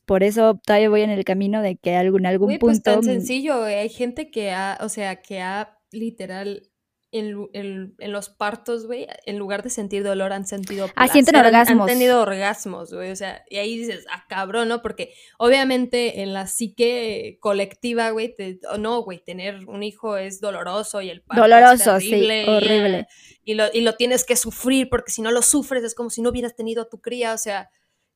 [0.05, 2.67] por eso todavía voy en el camino de que algún, algún punto...
[2.67, 6.72] Pues tan sencillo, hay gente que ha, o sea, que ha literal
[7.13, 11.81] en, los partos, güey, en lugar de sentir dolor, han sentido placer, ah, sienten orgasmos.
[11.81, 14.81] Han, tenido orgasmos, güey, o sea, y ahí dices, ah, cabrón, ¿no?
[14.81, 18.35] Porque obviamente en la psique colectiva, güey,
[18.79, 23.07] no, güey, tener un hijo es doloroso y el parto doloroso, es terrible, sí, horrible.
[23.43, 26.21] Y, lo, y lo tienes que sufrir porque si no lo sufres es como si
[26.21, 27.69] no hubieras tenido a tu cría, o sea,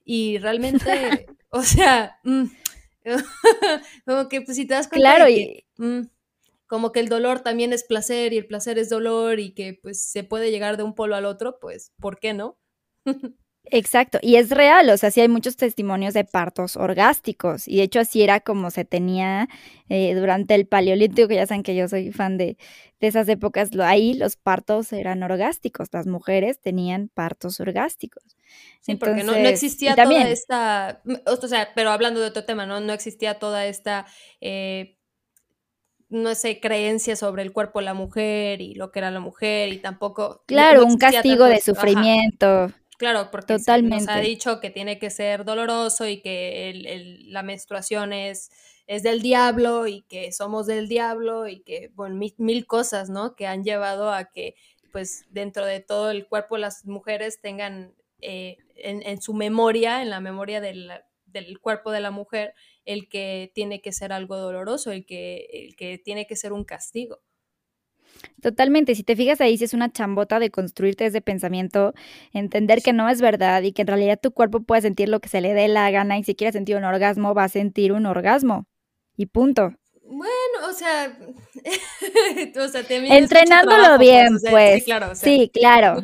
[0.03, 2.45] y realmente, o sea, mm,
[4.05, 5.83] como que pues si te das cuenta claro, que, y...
[5.83, 6.09] Mm,
[6.67, 10.03] como que el dolor también es placer y el placer es dolor y que pues
[10.03, 12.57] se puede llegar de un polo al otro, pues, ¿por qué no?
[13.69, 17.83] Exacto, y es real, o sea, sí hay muchos testimonios de partos orgásticos, y de
[17.83, 19.49] hecho así era como se tenía
[19.89, 22.57] eh, durante el paleolítico, que ya saben que yo soy fan de,
[23.01, 28.23] de esas épocas, ahí los partos eran orgásticos, las mujeres tenían partos orgásticos.
[28.79, 32.79] Sí, porque no, existía toda esta, o sea, pero hablando de otro tema, ¿no?
[32.79, 34.05] No existía toda esta...
[34.39, 34.96] Eh,
[36.09, 39.73] no sé, creencias sobre el cuerpo de la mujer y lo que era la mujer
[39.73, 40.43] y tampoco...
[40.45, 42.71] Claro, un castigo de sufrimiento.
[42.97, 44.05] Claro, porque Totalmente.
[44.05, 48.49] nos ha dicho que tiene que ser doloroso y que la menstruación es,
[48.87, 53.35] es del diablo y que somos del diablo y que, bueno, mil, cosas, ¿no?
[53.35, 54.55] Que han llevado a que,
[54.91, 60.19] pues, dentro de todo el cuerpo las mujeres tengan eh, en, su memoria, en la
[60.19, 60.89] memoria del,
[61.25, 62.55] del cuerpo de la mujer,
[62.87, 66.63] el que tiene que ser algo doloroso, el que, el que tiene que ser un
[66.63, 67.19] castigo.
[68.41, 71.93] Totalmente, si te fijas ahí, si es una chambota de construirte ese pensamiento,
[72.33, 75.29] entender que no es verdad y que en realidad tu cuerpo puede sentir lo que
[75.29, 78.05] se le dé la gana y si quiere sentir un orgasmo, va a sentir un
[78.05, 78.65] orgasmo.
[79.17, 79.73] Y punto.
[80.09, 81.17] Bueno, o sea,
[83.09, 84.79] entrenándolo bien, pues.
[84.79, 85.15] Sí, claro.
[85.15, 85.99] sí, claro.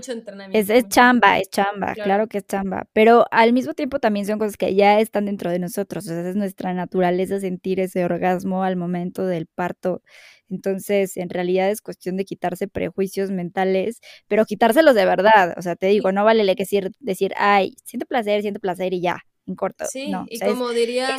[0.51, 2.28] Es, chamba, es chamba, claro.
[2.28, 2.86] que es chamba.
[2.91, 6.06] Pero al mismo tiempo también son cosas que ya están dentro de nosotros.
[6.06, 10.01] O sea, es nuestra naturaleza sentir ese orgasmo al momento del parto.
[10.49, 15.54] Entonces, en realidad es cuestión de quitarse prejuicios mentales, pero quitárselos de verdad.
[15.58, 19.20] O sea, te digo, no vale decir, decir, ay, siento placer, siento placer y ya,
[19.45, 19.86] en corto.
[19.86, 21.16] Sí, y como diría,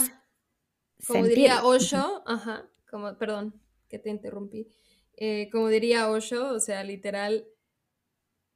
[1.07, 4.68] como diría Osho, ajá como, perdón, que te interrumpí,
[5.16, 7.45] eh, como diría Osho, o sea, literal,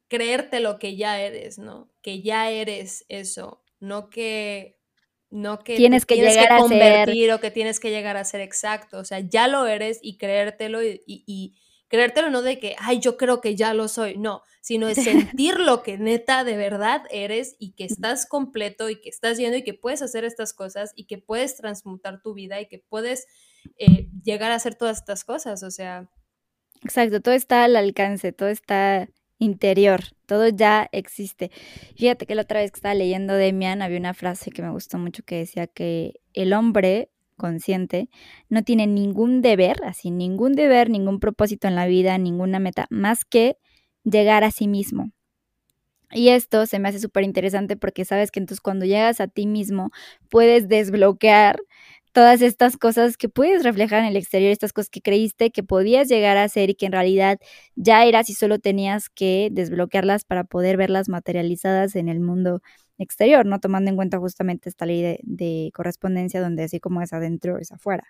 [0.06, 1.90] creerte lo que ya eres, ¿no?
[2.02, 4.78] Que ya eres eso, no que
[5.28, 8.98] no que tienes que llegar a convertir o que tienes que llegar a ser exacto,
[8.98, 11.58] o sea, ya lo eres y creértelo y,
[11.88, 15.58] creértelo no de que, ay, yo creo que ya lo soy, no, sino de sentir
[15.58, 19.64] lo que neta de verdad eres y que estás completo y que estás yendo y
[19.64, 23.26] que puedes hacer estas cosas y que puedes transmutar tu vida y que puedes
[23.78, 26.10] eh, llegar a hacer todas estas cosas, o sea.
[26.82, 29.08] Exacto, todo está al alcance, todo está
[29.38, 31.50] interior, todo ya existe.
[31.96, 34.98] Fíjate que la otra vez que estaba leyendo Demian había una frase que me gustó
[34.98, 38.10] mucho que decía que el hombre consciente
[38.50, 43.24] no tiene ningún deber, así ningún deber, ningún propósito en la vida, ninguna meta, más
[43.24, 43.56] que
[44.04, 45.12] llegar a sí mismo.
[46.12, 49.46] Y esto se me hace súper interesante porque sabes que entonces cuando llegas a ti
[49.46, 49.90] mismo
[50.30, 51.60] puedes desbloquear
[52.12, 56.08] todas estas cosas que puedes reflejar en el exterior, estas cosas que creíste que podías
[56.08, 57.38] llegar a hacer y que en realidad
[57.76, 62.62] ya eras y solo tenías que desbloquearlas para poder verlas materializadas en el mundo
[62.98, 67.12] exterior, no tomando en cuenta justamente esta ley de, de correspondencia donde así como es
[67.12, 68.04] adentro es afuera.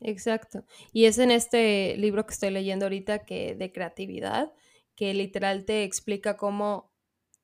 [0.00, 0.64] Exacto.
[0.92, 4.52] Y es en este libro que estoy leyendo ahorita que de creatividad,
[4.94, 6.92] que literal te explica cómo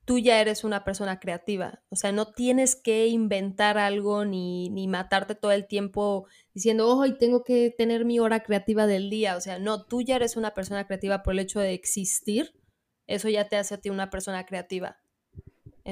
[0.05, 1.83] tú ya eres una persona creativa.
[1.89, 7.19] O sea, no tienes que inventar algo ni, ni matarte todo el tiempo diciendo, hoy
[7.19, 9.37] tengo que tener mi hora creativa del día.
[9.37, 12.53] O sea, no, tú ya eres una persona creativa por el hecho de existir.
[13.07, 14.99] Eso ya te hace a ti una persona creativa.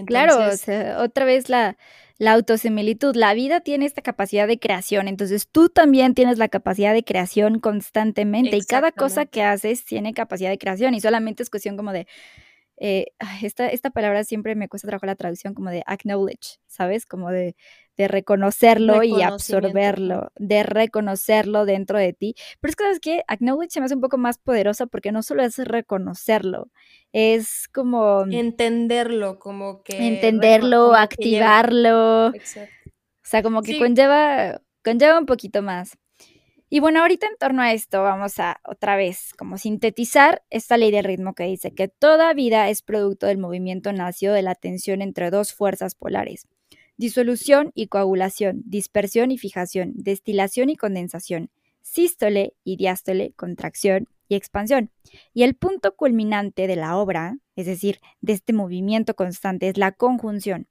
[0.07, 1.77] Claro, o sea, otra vez la,
[2.19, 3.15] la autosimilitud.
[3.17, 7.59] La vida tiene esta capacidad de creación, entonces tú también tienes la capacidad de creación
[7.59, 11.93] constantemente y cada cosa que haces tiene capacidad de creación y solamente es cuestión como
[11.93, 12.07] de
[12.77, 13.07] eh,
[13.43, 17.07] esta, esta palabra siempre me cuesta trabajo la traducción como de acknowledge, ¿sabes?
[17.07, 17.55] Como de,
[17.97, 22.35] de reconocerlo y absorberlo, de reconocerlo dentro de ti.
[22.61, 23.23] Pero es que, ¿sabes qué?
[23.29, 26.71] Acknowledge se me hace un poco más poderosa porque no solo es reconocerlo,
[27.13, 28.25] es como...
[28.31, 30.07] Entenderlo, como que...
[30.07, 32.35] Entenderlo, activarlo.
[32.35, 32.73] Exacto.
[33.25, 35.97] O sea, como que conlleva conlleva un poquito más.
[36.75, 40.91] Y bueno, ahorita en torno a esto vamos a otra vez como sintetizar esta ley
[40.91, 45.03] del ritmo que dice que toda vida es producto del movimiento nacido de la tensión
[45.03, 46.49] entre dos fuerzas polares.
[46.97, 51.51] Disolución y coagulación, dispersión y fijación, destilación y condensación,
[51.83, 54.91] sístole y diástole, contracción y expansión.
[55.35, 59.93] Y el punto culminante de la obra, es decir, de este movimiento constante, es la
[59.93, 60.67] conjunción,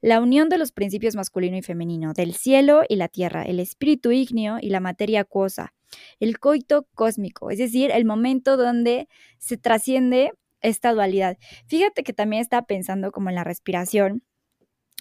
[0.00, 4.10] la unión de los principios masculino y femenino, del cielo y la tierra, el espíritu
[4.10, 5.74] ígneo y la materia acuosa,
[6.20, 9.08] el coito cósmico, es decir, el momento donde
[9.38, 11.36] se trasciende esta dualidad.
[11.66, 14.22] Fíjate que también estaba pensando como en la respiración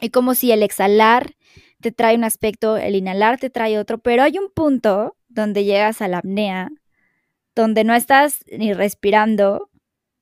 [0.02, 1.36] y como si el exhalar
[1.80, 6.02] te trae un aspecto, el inhalar te trae otro, pero hay un punto donde llegas
[6.02, 6.70] a la apnea,
[7.56, 9.70] donde no estás ni respirando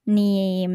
[0.10, 0.68] ni,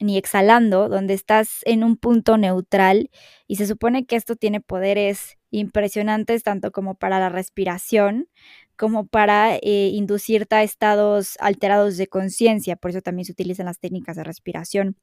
[0.00, 3.10] ni, exhalando, donde estás en un punto neutral
[3.46, 8.28] y se supone que esto tiene poderes impresionantes tanto como para la respiración
[8.76, 13.78] como para eh, inducirte a estados alterados de conciencia, por eso también se utilizan las
[13.78, 14.96] técnicas de respiración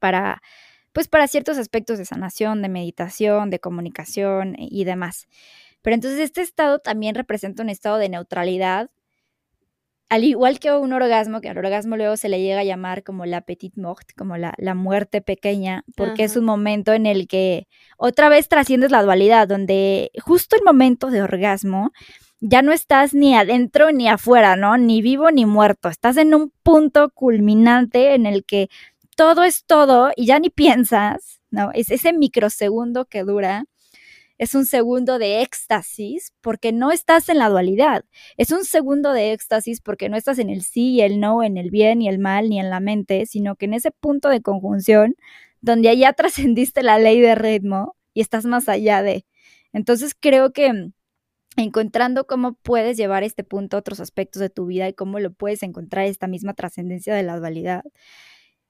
[0.00, 0.42] para
[0.92, 5.28] pues para ciertos aspectos de sanación, de meditación, de comunicación y demás.
[5.82, 8.90] Pero entonces este estado también representa un estado de neutralidad,
[10.10, 13.26] al igual que un orgasmo, que al orgasmo luego se le llega a llamar como
[13.26, 18.28] la petite mort, como la, muerte pequeña, porque es un momento en el que otra
[18.28, 21.92] vez trasciendes la dualidad, donde justo el momento de orgasmo
[22.40, 24.76] ya no estás ni adentro ni afuera, ¿no?
[24.76, 28.68] Ni vivo ni muerto, estás en un punto culminante en el que
[29.16, 31.70] todo es todo y ya ni piensas, ¿no?
[31.72, 33.66] Es ese microsegundo que dura
[34.40, 38.06] es un segundo de éxtasis porque no estás en la dualidad.
[38.38, 41.58] Es un segundo de éxtasis porque no estás en el sí y el no, en
[41.58, 44.40] el bien y el mal, ni en la mente, sino que en ese punto de
[44.40, 45.14] conjunción
[45.60, 49.26] donde allá trascendiste la ley de ritmo y estás más allá de.
[49.74, 50.94] Entonces creo que mm,
[51.58, 55.34] encontrando cómo puedes llevar este punto a otros aspectos de tu vida y cómo lo
[55.34, 57.84] puedes encontrar esta misma trascendencia de la dualidad,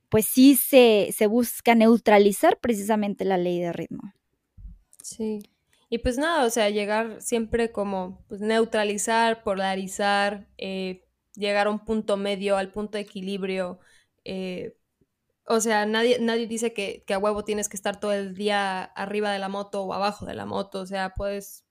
[0.08, 4.12] pues sí se, se busca neutralizar precisamente la ley de ritmo.
[5.00, 5.49] Sí.
[5.90, 11.84] Y pues nada, o sea, llegar siempre como pues, neutralizar, polarizar, eh, llegar a un
[11.84, 13.80] punto medio, al punto de equilibrio.
[14.24, 14.76] Eh,
[15.44, 18.84] o sea, nadie, nadie dice que, que, a huevo tienes que estar todo el día
[18.84, 20.80] arriba de la moto o abajo de la moto.
[20.80, 21.64] O sea, puedes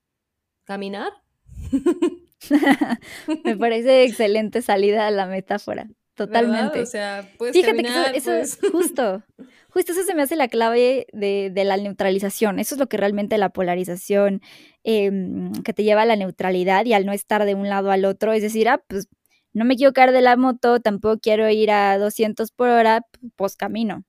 [0.66, 1.12] caminar.
[3.44, 5.90] Me parece excelente salida a la metáfora.
[6.16, 6.82] Totalmente.
[6.82, 9.24] O sea, puedes Fíjate que eso, es justo.
[9.70, 12.60] Justo eso se me hace la clave de, la neutralización.
[12.60, 14.42] Eso es lo que realmente la polarización
[14.84, 18.06] em, que te lleva a la neutralidad y al no estar de un lado al
[18.06, 18.34] otro.
[18.34, 19.08] Es decir, ah, pues
[19.54, 23.06] no me quiero caer de la moto, tampoco quiero ir a 200 por hora,
[23.36, 24.04] pues camino.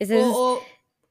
[0.00, 0.60] o,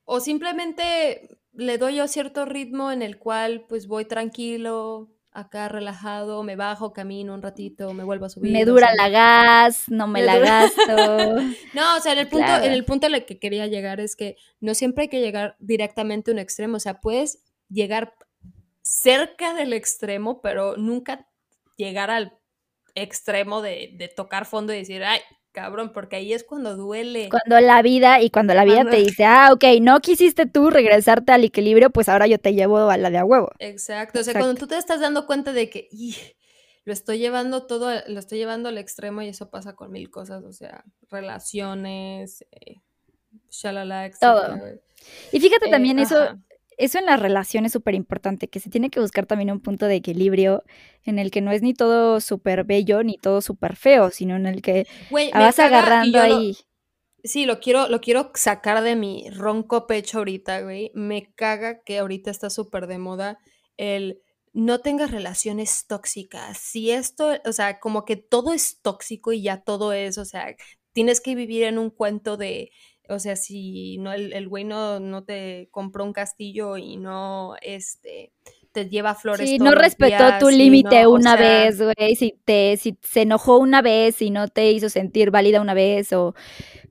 [0.05, 6.43] o simplemente le doy yo cierto ritmo en el cual pues voy tranquilo, acá relajado,
[6.43, 8.51] me bajo, camino un ratito, me vuelvo a subir.
[8.51, 10.95] Me dura la gas, no me, la gasto.
[11.73, 14.37] no, o sea, en el punto, en el punto al que quería llegar es que
[14.59, 18.15] no siempre hay que llegar directamente a un extremo, o sea, puedes llegar
[18.81, 21.27] cerca del extremo, pero nunca
[21.77, 22.37] llegar al
[22.95, 25.21] extremo de, de tocar fondo y decir, ay,
[25.51, 27.29] cabrón, porque ahí es cuando duele.
[27.29, 31.31] Cuando la vida, y cuando la vida te dice, ah, ok, no quisiste tú regresarte
[31.31, 33.51] al equilibrio, pues ahora yo te llevo a la de a huevo.
[33.59, 35.89] Exacto, o sea, cuando tú te estás dando cuenta de que
[36.85, 40.43] lo estoy llevando todo, lo estoy llevando al extremo y eso pasa con mil cosas,
[40.43, 42.81] o sea, relaciones, eh,
[43.49, 44.57] shalala, Todo.
[45.31, 46.37] Y fíjate eh, también eso,
[46.79, 49.85] eso en las relaciones es súper importante, que se tiene que buscar también un punto
[49.85, 50.63] de equilibrio
[51.03, 54.47] en el que no es ni todo súper bello ni todo súper feo, sino en
[54.47, 54.87] el que
[55.33, 56.57] vas agarrando ahí.
[57.23, 60.91] sí, lo quiero, lo quiero sacar de mi ronco pecho ahorita, güey.
[60.95, 63.37] Me caga que ahorita está súper de moda
[63.77, 64.21] el
[64.53, 66.57] no tengas relaciones tóxicas.
[66.57, 70.55] Si esto, o sea, como que todo es tóxico y ya todo es, o sea,
[70.93, 72.71] tienes que vivir en un cuento de
[73.09, 78.31] o sea, si no el, güey no, no, te compró un castillo y no este
[78.71, 79.49] te lleva flores.
[79.49, 82.15] Sí, no respetó tu límite una vez, güey.
[82.15, 86.13] Si te, si se enojó una vez y no te hizo sentir válida una vez,
[86.13, 86.35] o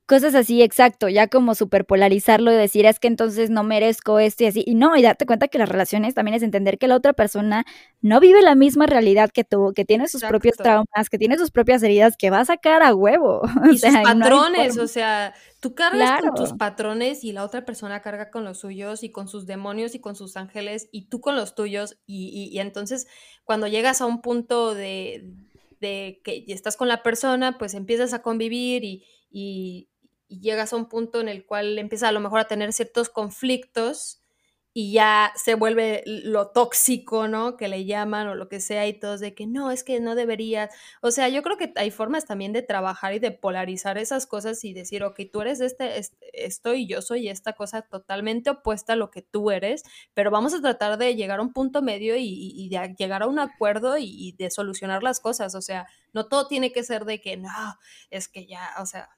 [0.08, 4.46] cosas así, exacto, ya como superpolarizarlo y decir es que entonces no merezco esto y
[4.46, 4.64] así.
[4.66, 7.66] Y no, y darte cuenta que las relaciones también es entender que la otra persona
[8.00, 11.50] no vive la misma realidad que tú, que tiene sus propios traumas, que tiene sus
[11.50, 13.42] propias heridas, que va a sacar a huevo.
[13.70, 18.30] Y sus patrones, o sea, tú cargas con tus patrones y la otra persona carga
[18.30, 21.54] con los suyos y con sus demonios y con sus ángeles y tú con los
[21.54, 21.98] tuyos.
[22.06, 23.08] Y, y, entonces
[23.44, 25.34] cuando llegas a un punto de,
[25.80, 29.88] de que estás con la persona, pues empiezas a convivir y, y,
[30.28, 33.08] y llegas a un punto en el cual empiezas a lo mejor a tener ciertos
[33.08, 34.22] conflictos
[34.80, 37.56] y ya se vuelve lo tóxico, ¿no?
[37.56, 40.14] Que le llaman o lo que sea y todos de que no, es que no
[40.14, 40.72] deberías.
[41.02, 44.62] O sea, yo creo que hay formas también de trabajar y de polarizar esas cosas
[44.64, 46.00] y decir, ok, tú eres este,
[46.32, 49.82] esto y yo soy esta cosa totalmente opuesta a lo que tú eres,
[50.14, 53.40] pero vamos a tratar de llegar a un punto medio y, de llegar a un
[53.40, 55.56] acuerdo y, y de solucionar las cosas.
[55.56, 57.50] O sea, no todo tiene que ser de que no,
[58.10, 59.08] es que ya, o sea,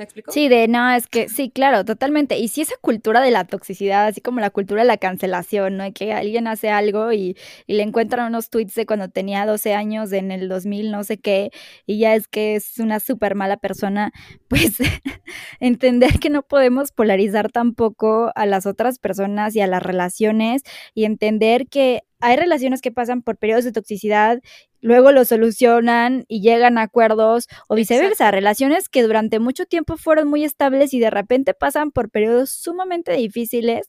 [0.00, 0.22] ¿Me?
[0.28, 2.38] Sí, de no, es que sí, claro, totalmente.
[2.38, 5.92] Y sí esa cultura de la toxicidad, así como la cultura de la cancelación, ¿no?
[5.92, 7.36] Que alguien hace algo y,
[7.66, 11.18] y le encuentran unos tweets de cuando tenía 12 años en el 2000, no sé
[11.18, 11.50] qué,
[11.86, 14.12] y ya es que es una súper mala persona,
[14.48, 14.78] pues
[15.60, 20.62] entender que no podemos polarizar tampoco a las otras personas y a las relaciones
[20.94, 24.40] y entender que hay relaciones que pasan por periodos de toxicidad
[24.80, 30.28] luego lo solucionan y llegan a acuerdos o viceversa, relaciones que durante mucho tiempo fueron
[30.28, 33.88] muy estables y de repente pasan por periodos sumamente difíciles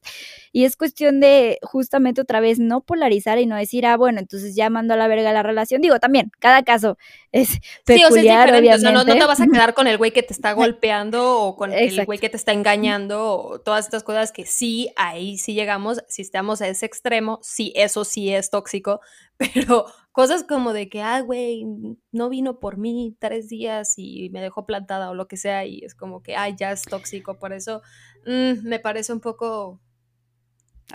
[0.52, 4.56] y es cuestión de justamente otra vez no polarizar y no decir, ah, bueno, entonces
[4.56, 5.82] ya mando a la verga la relación.
[5.82, 6.98] Digo, también, cada caso
[7.32, 8.92] es peculiar, sí, o sea, obviamente.
[8.92, 12.06] no, te vas a quedar con el güey que te está golpeando o con el
[12.06, 16.22] güey que te está engañando o todas estas cosas que sí, ahí sí llegamos, si
[16.22, 19.02] estamos a ese extremo, sí, eso sí es tóxico,
[19.38, 21.66] pero cosas como de que, ah, güey,
[22.12, 25.80] no vino por mí tres días y me dejó plantada o lo que sea, y
[25.84, 27.82] es como que, ay, ya es tóxico, por eso
[28.26, 29.80] mm, me parece un poco...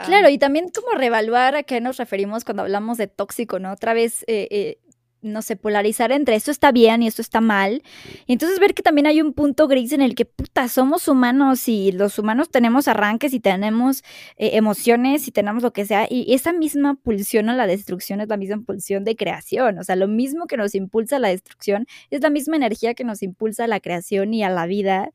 [0.05, 3.73] Claro, y también como reevaluar a qué nos referimos cuando hablamos de tóxico, ¿no?
[3.73, 4.79] Otra vez, eh, eh,
[5.23, 7.83] no sé, polarizar entre esto está bien y esto está mal.
[8.27, 11.69] Y entonces ver que también hay un punto gris en el que, puta, somos humanos
[11.69, 14.03] y los humanos tenemos arranques y tenemos
[14.37, 16.07] eh, emociones y tenemos lo que sea.
[16.09, 19.79] Y esa misma pulsión a la destrucción es la misma pulsión de creación.
[19.79, 23.05] O sea, lo mismo que nos impulsa a la destrucción es la misma energía que
[23.05, 25.11] nos impulsa a la creación y a la vida.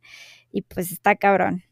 [0.51, 1.63] Y pues está cabrón.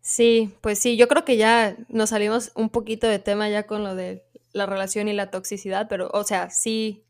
[0.00, 3.84] Sí, pues sí, yo creo que ya nos salimos un poquito de tema ya con
[3.84, 7.04] lo de la relación y la toxicidad, pero, o sea, sí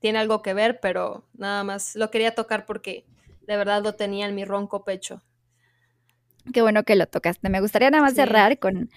[0.00, 3.04] tiene algo que ver, pero nada más lo quería tocar porque
[3.46, 5.22] de verdad lo tenía en mi ronco pecho.
[6.52, 7.48] Qué bueno que lo tocaste.
[7.48, 8.90] Me gustaría nada más cerrar con,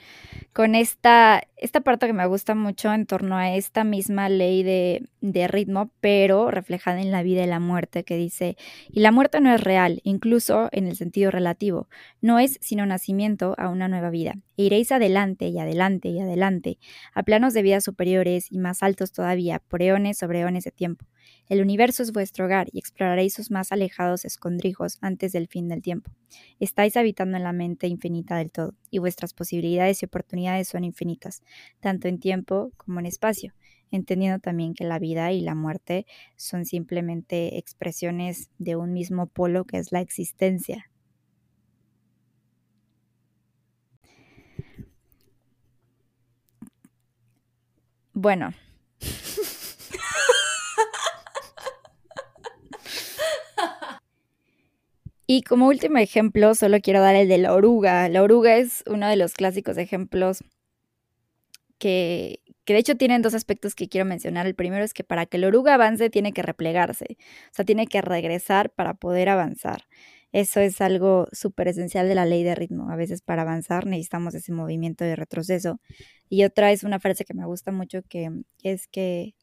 [0.53, 5.07] con esta, esta parte que me gusta mucho en torno a esta misma ley de,
[5.21, 8.57] de, ritmo, pero reflejada en la vida y la muerte, que dice,
[8.89, 11.87] y la muerte no es real, incluso en el sentido relativo,
[12.21, 14.35] no es sino nacimiento a una nueva vida.
[14.57, 16.77] E iréis adelante y adelante y adelante,
[17.13, 21.05] a planos de vida superiores y más altos todavía, por eones sobre eones de tiempo.
[21.47, 25.81] El universo es vuestro hogar y exploraréis sus más alejados escondrijos antes del fin del
[25.81, 26.11] tiempo.
[26.59, 31.43] Estáis habitando en la mente infinita del todo, y vuestras posibilidades y oportunidades son infinitas,
[31.79, 33.53] tanto en tiempo como en espacio,
[33.91, 39.65] entendiendo también que la vida y la muerte son simplemente expresiones de un mismo polo
[39.65, 40.89] que es la existencia.
[48.13, 48.53] Bueno,
[55.33, 58.09] Y como último ejemplo, solo quiero dar el de la oruga.
[58.09, 60.43] La oruga es uno de los clásicos ejemplos
[61.77, 64.45] que, que de hecho tienen dos aspectos que quiero mencionar.
[64.45, 67.15] El primero es que para que la oruga avance tiene que replegarse,
[67.49, 69.85] o sea, tiene que regresar para poder avanzar.
[70.33, 72.89] Eso es algo súper esencial de la ley de ritmo.
[72.91, 75.79] A veces para avanzar necesitamos ese movimiento de retroceso.
[76.27, 78.29] Y otra es una frase que me gusta mucho que
[78.63, 79.33] es que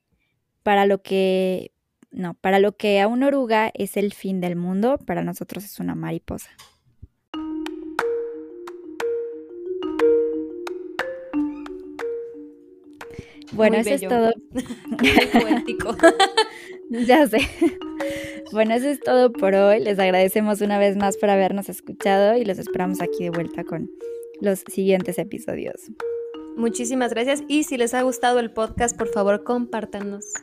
[0.62, 1.72] para lo que
[2.11, 5.78] no, para lo que a una oruga es el fin del mundo, para nosotros es
[5.78, 6.50] una mariposa.
[13.52, 14.32] Bueno, eso es todo.
[15.32, 15.96] poético.
[16.90, 17.38] ya sé.
[18.52, 19.80] Bueno, eso es todo por hoy.
[19.80, 23.90] Les agradecemos una vez más por habernos escuchado y los esperamos aquí de vuelta con
[24.40, 25.90] los siguientes episodios.
[26.56, 30.34] Muchísimas gracias y si les ha gustado el podcast, por favor, compártanos.